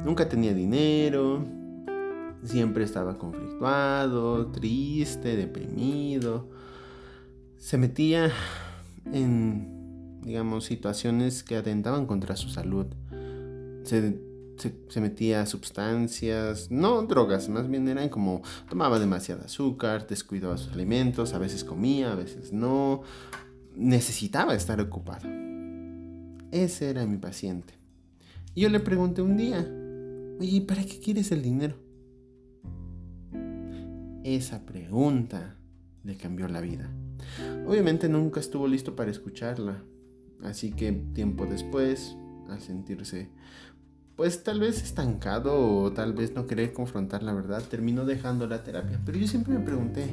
Nunca 0.05 0.29
tenía 0.29 0.53
dinero, 0.53 1.47
Siempre 2.44 2.85
estaba 2.85 3.16
conflictuado, 3.16 4.48
triste, 4.48 5.35
deprimido. 5.35 6.50
Se 7.57 7.78
metía 7.78 8.30
en, 9.11 10.20
digamos, 10.22 10.64
situaciones 10.64 11.42
que 11.42 11.57
atentaban 11.57 12.07
contra 12.07 12.37
su 12.37 12.50
salud. 12.50 12.87
Se, 13.85 14.20
metía 15.00 15.40
a 15.40 15.46
sustancias, 15.46 16.70
no 16.70 17.02
drogas, 17.02 17.48
más 17.48 17.68
bien 17.68 17.88
eran 17.88 18.09
como 18.09 18.42
tomaba 18.68 18.98
demasiado 18.98 19.42
azúcar, 19.44 20.07
descuidaba 20.07 20.57
sus 20.57 20.72
alimentos, 20.72 21.35
a 21.35 21.38
veces 21.38 21.64
comía, 21.64 22.12
a 22.12 22.14
veces 22.14 22.52
no. 22.52 23.02
Necesitaba 23.74 24.54
estar 24.54 24.80
ocupado. 24.80 25.28
Ese 26.52 26.90
era 26.90 27.07
mi 27.07 27.16
paciente. 27.16 27.74
Y 28.54 28.61
yo 28.61 28.68
le 28.68 28.80
pregunté 28.80 29.22
un 29.22 29.37
día, 29.37 29.66
oye, 30.38 30.61
¿para 30.61 30.85
qué 30.85 31.00
quieres 31.00 31.33
el 31.33 31.42
dinero? 31.42 31.84
Esa 34.24 34.66
pregunta 34.66 35.54
le 36.02 36.16
cambió 36.16 36.48
la 36.48 36.60
vida. 36.60 36.90
Obviamente 37.66 38.08
nunca 38.08 38.40
estuvo 38.40 38.66
listo 38.66 38.96
para 38.96 39.10
escucharla, 39.10 39.82
así 40.42 40.72
que 40.72 40.92
tiempo 40.92 41.46
después, 41.46 42.16
al 42.48 42.60
sentirse 42.60 43.28
pues 44.16 44.44
tal 44.44 44.60
vez 44.60 44.82
estancado 44.82 45.56
o 45.58 45.92
tal 45.92 46.12
vez 46.12 46.34
no 46.34 46.46
querer 46.46 46.72
confrontar 46.72 47.22
la 47.22 47.32
verdad, 47.32 47.62
terminó 47.68 48.04
dejando 48.04 48.46
la 48.46 48.62
terapia. 48.62 49.00
Pero 49.04 49.18
yo 49.18 49.26
siempre 49.26 49.54
me 49.54 49.64
pregunté, 49.64 50.06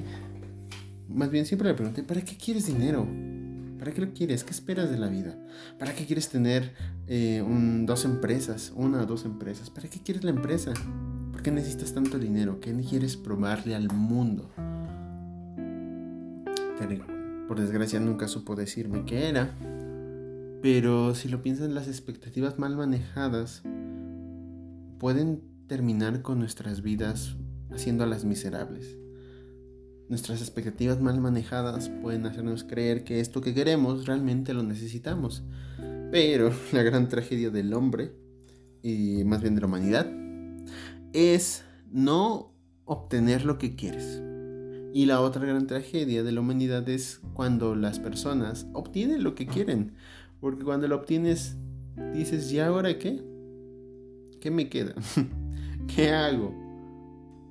más 1.08 1.30
bien 1.30 1.46
siempre 1.46 1.70
le 1.70 1.76
pregunté, 1.76 2.04
¿para 2.04 2.22
qué 2.22 2.36
quieres 2.36 2.66
dinero? 2.66 3.08
¿Para 3.78 3.92
qué 3.92 4.02
lo 4.02 4.14
quieres? 4.14 4.44
¿Qué 4.44 4.52
esperas 4.52 4.92
de 4.92 4.98
la 4.98 5.08
vida? 5.08 5.36
¿Para 5.80 5.94
qué 5.94 6.06
quieres 6.06 6.30
tener 6.30 6.74
eh, 7.08 7.44
dos 7.86 8.06
empresas? 8.06 8.72
Una 8.76 9.02
o 9.02 9.06
dos 9.06 9.26
empresas. 9.26 9.70
¿Para 9.72 9.88
qué 9.88 10.00
quieres 10.00 10.24
la 10.24 10.30
empresa? 10.30 10.74
¿Por 11.32 11.42
qué 11.42 11.52
necesitas 11.52 11.94
tanto 11.94 12.20
dinero? 12.20 12.60
¿Qué 12.60 12.74
quieres 12.88 13.18
probarle 13.18 13.76
al 13.76 13.92
mundo? 13.92 14.50
Por 17.48 17.60
desgracia 17.60 18.00
nunca 18.00 18.30
supo 18.30 18.56
decirme 18.56 19.04
qué 19.06 19.28
era. 19.28 19.54
Pero 20.62 21.14
si 21.16 21.28
lo 21.28 21.42
piensas, 21.42 21.70
las 21.70 21.88
expectativas 21.88 22.60
mal 22.60 22.78
manejadas 22.78 23.64
pueden 25.00 25.42
terminar 25.68 26.22
con 26.22 26.40
nuestras 26.40 26.82
vidas 26.82 27.36
haciéndolas 27.72 28.24
miserables. 28.24 28.98
Nuestras 30.08 30.42
expectativas 30.42 31.02
mal 31.02 31.20
manejadas 31.20 31.90
pueden 31.90 32.26
hacernos 32.26 32.64
creer 32.64 33.04
que 33.04 33.20
esto 33.20 33.42
que 33.42 33.54
queremos 33.54 34.06
realmente 34.06 34.54
lo 34.54 34.64
necesitamos. 34.64 35.44
Pero 36.12 36.52
la 36.72 36.84
gran 36.84 37.10
tragedia 37.10 37.50
del 37.50 37.74
hombre, 37.74 38.14
y 38.84 39.24
más 39.26 39.42
bien 39.42 39.56
de 39.56 39.62
la 39.62 39.68
humanidad, 39.68 40.21
es 41.14 41.64
no 41.92 42.54
obtener 42.86 43.46
lo 43.46 43.58
que 43.58 43.76
quieres. 43.76 44.22
Y 44.94 45.06
la 45.06 45.22
otra 45.22 45.46
gran 45.46 45.68
tragedia 45.68 46.24
de 46.24 46.32
la 46.32 46.42
humanidad 46.42 46.88
es 46.90 47.22
cuando 47.34 47.76
las 47.76 48.00
personas 48.00 48.68
obtienen 48.74 49.24
lo 49.24 49.36
que 49.36 49.48
quieren. 49.48 49.94
Porque 50.42 50.64
cuando 50.64 50.88
lo 50.88 50.98
obtienes, 50.98 51.56
dices, 52.14 52.52
¿y 52.52 52.60
ahora 52.60 52.98
qué? 52.98 53.24
¿Qué 54.42 54.52
me 54.52 54.70
queda? 54.70 54.96
¿Qué 55.96 56.10
hago? 56.10 56.54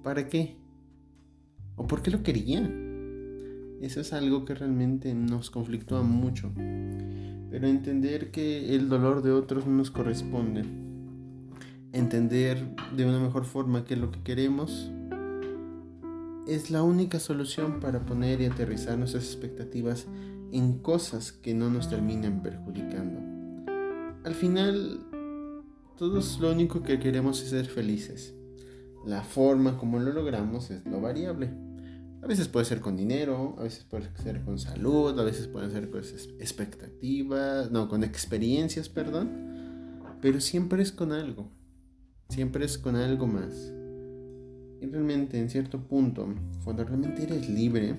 ¿Para 0.03 0.29
qué? 0.29 0.57
¿O 1.77 1.87
por 1.87 2.03
qué 2.03 2.11
lo 2.11 2.23
quería? 2.23 2.61
Eso 3.81 4.01
es 4.01 4.13
algo 4.13 4.45
que 4.45 4.55
realmente 4.55 5.15
nos 5.15 5.51
conflictúa 5.51 6.03
mucho. 6.03 6.53
Pero 6.55 7.67
entender 7.67 8.31
que 8.31 8.75
el 8.75 8.91
dolor 8.91 9.23
de 9.23 9.33
otros 9.33 9.67
no 9.67 9.73
nos 9.73 9.91
corresponde. 9.91 10.65
Entender 11.93 12.77
de 12.97 13.05
una 13.05 13.19
mejor 13.19 13.45
forma 13.45 13.85
que 13.85 13.97
lo 13.97 14.13
que 14.13 14.23
queremos 14.23 14.93
es 16.47 16.71
la 16.71 16.83
única 16.83 17.19
solución 17.19 17.81
para 17.81 18.07
poner 18.07 18.41
y 18.41 18.47
aterrizar 18.47 18.97
nuestras 18.97 19.25
expectativas 19.25 20.07
en 20.53 20.79
cosas 20.79 21.33
que 21.33 21.53
no 21.53 21.69
nos 21.69 21.89
terminen 21.89 22.43
perjudicando. 22.43 23.21
Al 24.25 24.35
final, 24.35 25.01
todos 25.97 26.39
lo 26.41 26.53
único 26.53 26.83
que 26.83 27.01
queremos 27.01 27.43
es 27.43 27.51
ser 27.51 27.67
felices. 27.67 28.35
La 29.05 29.23
forma 29.23 29.77
como 29.77 29.99
lo 29.99 30.13
logramos 30.13 30.71
es 30.71 30.85
lo 30.87 31.01
variable. 31.01 31.51
A 32.23 32.27
veces 32.27 32.49
puede 32.49 32.67
ser 32.67 32.81
con 32.81 32.97
dinero, 32.97 33.57
a 33.59 33.63
veces 33.63 33.85
puede 33.85 34.15
ser 34.23 34.43
con 34.43 34.59
salud, 34.59 35.19
a 35.19 35.25
veces 35.25 35.49
pueden 35.49 35.71
ser 35.71 35.91
con 35.91 36.03
expectativas, 36.39 37.71
no, 37.71 37.89
con 37.89 38.05
experiencias, 38.05 38.89
perdón. 38.89 39.31
Pero 40.21 40.41
siempre 40.41 40.83
es 40.83 40.93
con 40.93 41.13
algo. 41.13 41.51
Siempre 42.31 42.65
es 42.65 42.79
con 42.79 42.95
algo 42.95 43.27
más. 43.27 43.73
Y 44.81 44.87
realmente, 44.87 45.37
en 45.37 45.51
cierto 45.51 45.81
punto, 45.81 46.33
cuando 46.63 46.85
realmente 46.85 47.25
eres 47.25 47.51
libre, 47.51 47.97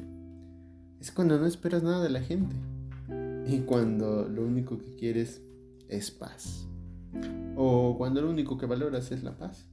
es 1.02 1.12
cuando 1.12 1.38
no 1.38 1.46
esperas 1.46 1.84
nada 1.84 2.02
de 2.02 2.10
la 2.10 2.22
gente. 2.22 2.56
Y 3.46 3.60
cuando 3.60 4.30
lo 4.30 4.44
único 4.46 4.78
que 4.78 4.96
quieres 4.96 5.42
es 5.90 6.12
paz. 6.12 6.66
O 7.58 7.98
cuando 7.98 8.22
lo 8.22 8.30
único 8.30 8.58
que 8.58 8.66
valoras 8.66 9.12
es 9.12 9.22
la 9.22 9.38
paz. 9.38 9.68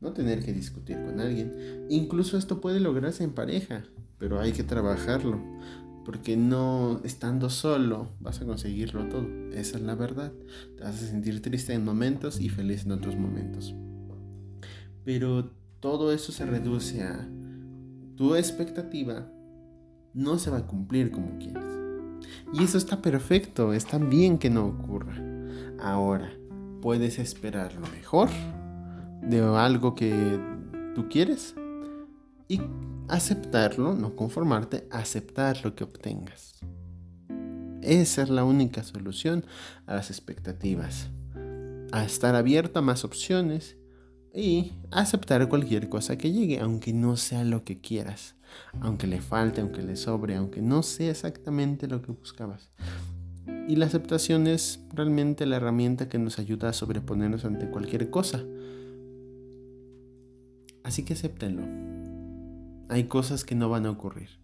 No 0.00 0.12
tener 0.12 0.44
que 0.44 0.52
discutir 0.52 0.96
con 1.04 1.20
alguien. 1.20 1.86
Incluso 1.88 2.36
esto 2.36 2.60
puede 2.60 2.80
lograrse 2.80 3.22
en 3.22 3.30
pareja, 3.30 3.84
pero 4.18 4.40
hay 4.40 4.50
que 4.50 4.64
trabajarlo. 4.64 5.40
Porque 6.04 6.36
no 6.36 7.00
estando 7.04 7.50
solo 7.50 8.08
vas 8.18 8.42
a 8.42 8.46
conseguirlo 8.46 9.08
todo. 9.08 9.28
Esa 9.52 9.76
es 9.76 9.82
la 9.84 9.94
verdad. 9.94 10.32
Te 10.76 10.82
vas 10.82 11.00
a 11.00 11.06
sentir 11.06 11.40
triste 11.40 11.72
en 11.72 11.84
momentos 11.84 12.40
y 12.40 12.48
feliz 12.48 12.84
en 12.84 12.90
otros 12.90 13.14
momentos. 13.14 13.76
Pero 15.04 15.50
todo 15.80 16.12
eso 16.12 16.32
se 16.32 16.46
reduce 16.46 17.02
a 17.02 17.28
tu 18.16 18.34
expectativa 18.36 19.26
no 20.14 20.38
se 20.38 20.50
va 20.50 20.58
a 20.58 20.66
cumplir 20.66 21.10
como 21.10 21.38
quieres. 21.38 21.64
Y 22.52 22.64
eso 22.64 22.78
está 22.78 23.00
perfecto, 23.00 23.72
está 23.72 23.98
bien 23.98 24.38
que 24.38 24.50
no 24.50 24.66
ocurra. 24.66 25.14
Ahora, 25.80 26.32
puedes 26.80 27.18
esperar 27.18 27.74
lo 27.74 27.86
mejor 27.88 28.28
de 29.22 29.40
algo 29.40 29.94
que 29.94 30.38
tú 30.94 31.08
quieres 31.08 31.54
y 32.48 32.60
aceptarlo, 33.08 33.94
no 33.94 34.14
conformarte, 34.14 34.86
aceptar 34.90 35.64
lo 35.64 35.74
que 35.74 35.84
obtengas. 35.84 36.60
Esa 37.80 38.22
es 38.22 38.30
la 38.30 38.44
única 38.44 38.84
solución 38.84 39.44
a 39.86 39.94
las 39.94 40.10
expectativas. 40.10 41.10
A 41.90 42.04
estar 42.04 42.34
abierto 42.36 42.78
a 42.78 42.82
más 42.82 43.04
opciones 43.04 43.76
y 44.34 44.72
aceptar 44.90 45.48
cualquier 45.48 45.88
cosa 45.88 46.16
que 46.16 46.32
llegue, 46.32 46.60
aunque 46.60 46.92
no 46.92 47.16
sea 47.16 47.44
lo 47.44 47.64
que 47.64 47.80
quieras, 47.80 48.34
aunque 48.80 49.06
le 49.06 49.20
falte, 49.20 49.60
aunque 49.60 49.82
le 49.82 49.96
sobre, 49.96 50.36
aunque 50.36 50.62
no 50.62 50.82
sea 50.82 51.10
exactamente 51.10 51.86
lo 51.86 52.02
que 52.02 52.12
buscabas. 52.12 52.70
Y 53.68 53.76
la 53.76 53.86
aceptación 53.86 54.46
es 54.46 54.80
realmente 54.92 55.46
la 55.46 55.56
herramienta 55.56 56.08
que 56.08 56.18
nos 56.18 56.38
ayuda 56.38 56.70
a 56.70 56.72
sobreponernos 56.72 57.44
ante 57.44 57.68
cualquier 57.68 58.10
cosa. 58.10 58.42
Así 60.82 61.04
que 61.04 61.12
acéptenlo. 61.12 61.62
Hay 62.88 63.04
cosas 63.04 63.44
que 63.44 63.54
no 63.54 63.68
van 63.68 63.86
a 63.86 63.90
ocurrir. 63.90 64.41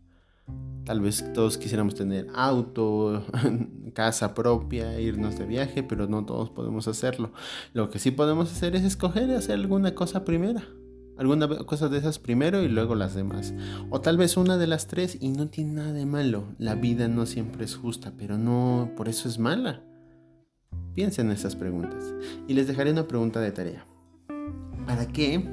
Tal 0.88 1.02
vez 1.02 1.22
todos 1.34 1.58
quisiéramos 1.58 1.94
tener 1.94 2.28
auto, 2.34 3.22
casa 3.92 4.32
propia, 4.32 4.98
irnos 4.98 5.38
de 5.38 5.44
viaje, 5.44 5.82
pero 5.82 6.06
no 6.06 6.24
todos 6.24 6.48
podemos 6.48 6.88
hacerlo. 6.88 7.30
Lo 7.74 7.90
que 7.90 7.98
sí 7.98 8.10
podemos 8.10 8.50
hacer 8.50 8.74
es 8.74 8.84
escoger 8.84 9.30
hacer 9.32 9.56
alguna 9.56 9.94
cosa 9.94 10.24
primera. 10.24 10.64
Alguna 11.18 11.46
cosa 11.66 11.90
de 11.90 11.98
esas 11.98 12.18
primero 12.18 12.62
y 12.62 12.68
luego 12.68 12.94
las 12.94 13.14
demás. 13.14 13.52
O 13.90 14.00
tal 14.00 14.16
vez 14.16 14.38
una 14.38 14.56
de 14.56 14.66
las 14.66 14.86
tres 14.86 15.18
y 15.20 15.28
no 15.28 15.48
tiene 15.48 15.74
nada 15.74 15.92
de 15.92 16.06
malo. 16.06 16.44
La 16.56 16.74
vida 16.74 17.06
no 17.06 17.26
siempre 17.26 17.66
es 17.66 17.76
justa, 17.76 18.14
pero 18.16 18.38
no 18.38 18.92
por 18.96 19.10
eso 19.10 19.28
es 19.28 19.38
mala. 19.38 19.82
Piensen 20.94 21.26
en 21.26 21.32
esas 21.32 21.54
preguntas. 21.54 22.14
Y 22.46 22.54
les 22.54 22.66
dejaré 22.66 22.92
una 22.92 23.06
pregunta 23.06 23.40
de 23.40 23.52
tarea. 23.52 23.84
¿Para 24.86 25.06
qué? 25.06 25.46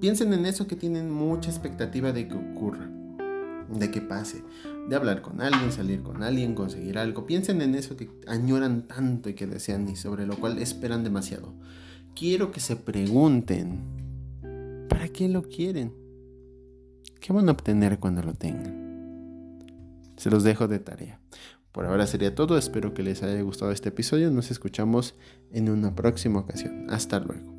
Piensen 0.00 0.32
en 0.32 0.46
eso 0.46 0.66
que 0.66 0.76
tienen 0.76 1.10
mucha 1.10 1.50
expectativa 1.50 2.12
de 2.12 2.28
que 2.28 2.34
ocurra 2.34 2.88
de 3.70 3.90
que 3.90 4.00
pase, 4.00 4.42
de 4.88 4.96
hablar 4.96 5.22
con 5.22 5.40
alguien, 5.40 5.72
salir 5.72 6.02
con 6.02 6.22
alguien, 6.22 6.54
conseguir 6.54 6.98
algo. 6.98 7.26
Piensen 7.26 7.60
en 7.60 7.74
eso 7.74 7.96
que 7.96 8.10
añoran 8.26 8.86
tanto 8.86 9.28
y 9.28 9.34
que 9.34 9.46
desean 9.46 9.88
y 9.88 9.96
sobre 9.96 10.26
lo 10.26 10.36
cual 10.38 10.58
esperan 10.58 11.04
demasiado. 11.04 11.54
Quiero 12.14 12.50
que 12.50 12.60
se 12.60 12.76
pregunten, 12.76 13.80
¿para 14.88 15.08
qué 15.08 15.28
lo 15.28 15.42
quieren? 15.42 15.92
¿Qué 17.20 17.32
van 17.32 17.48
a 17.48 17.52
obtener 17.52 17.98
cuando 17.98 18.22
lo 18.22 18.34
tengan? 18.34 18.88
Se 20.16 20.30
los 20.30 20.42
dejo 20.42 20.66
de 20.66 20.78
tarea. 20.78 21.20
Por 21.72 21.86
ahora 21.86 22.06
sería 22.06 22.34
todo, 22.34 22.58
espero 22.58 22.94
que 22.94 23.02
les 23.02 23.22
haya 23.22 23.40
gustado 23.42 23.70
este 23.70 23.90
episodio, 23.90 24.30
nos 24.30 24.50
escuchamos 24.50 25.14
en 25.52 25.68
una 25.68 25.94
próxima 25.94 26.40
ocasión. 26.40 26.86
Hasta 26.90 27.20
luego. 27.20 27.57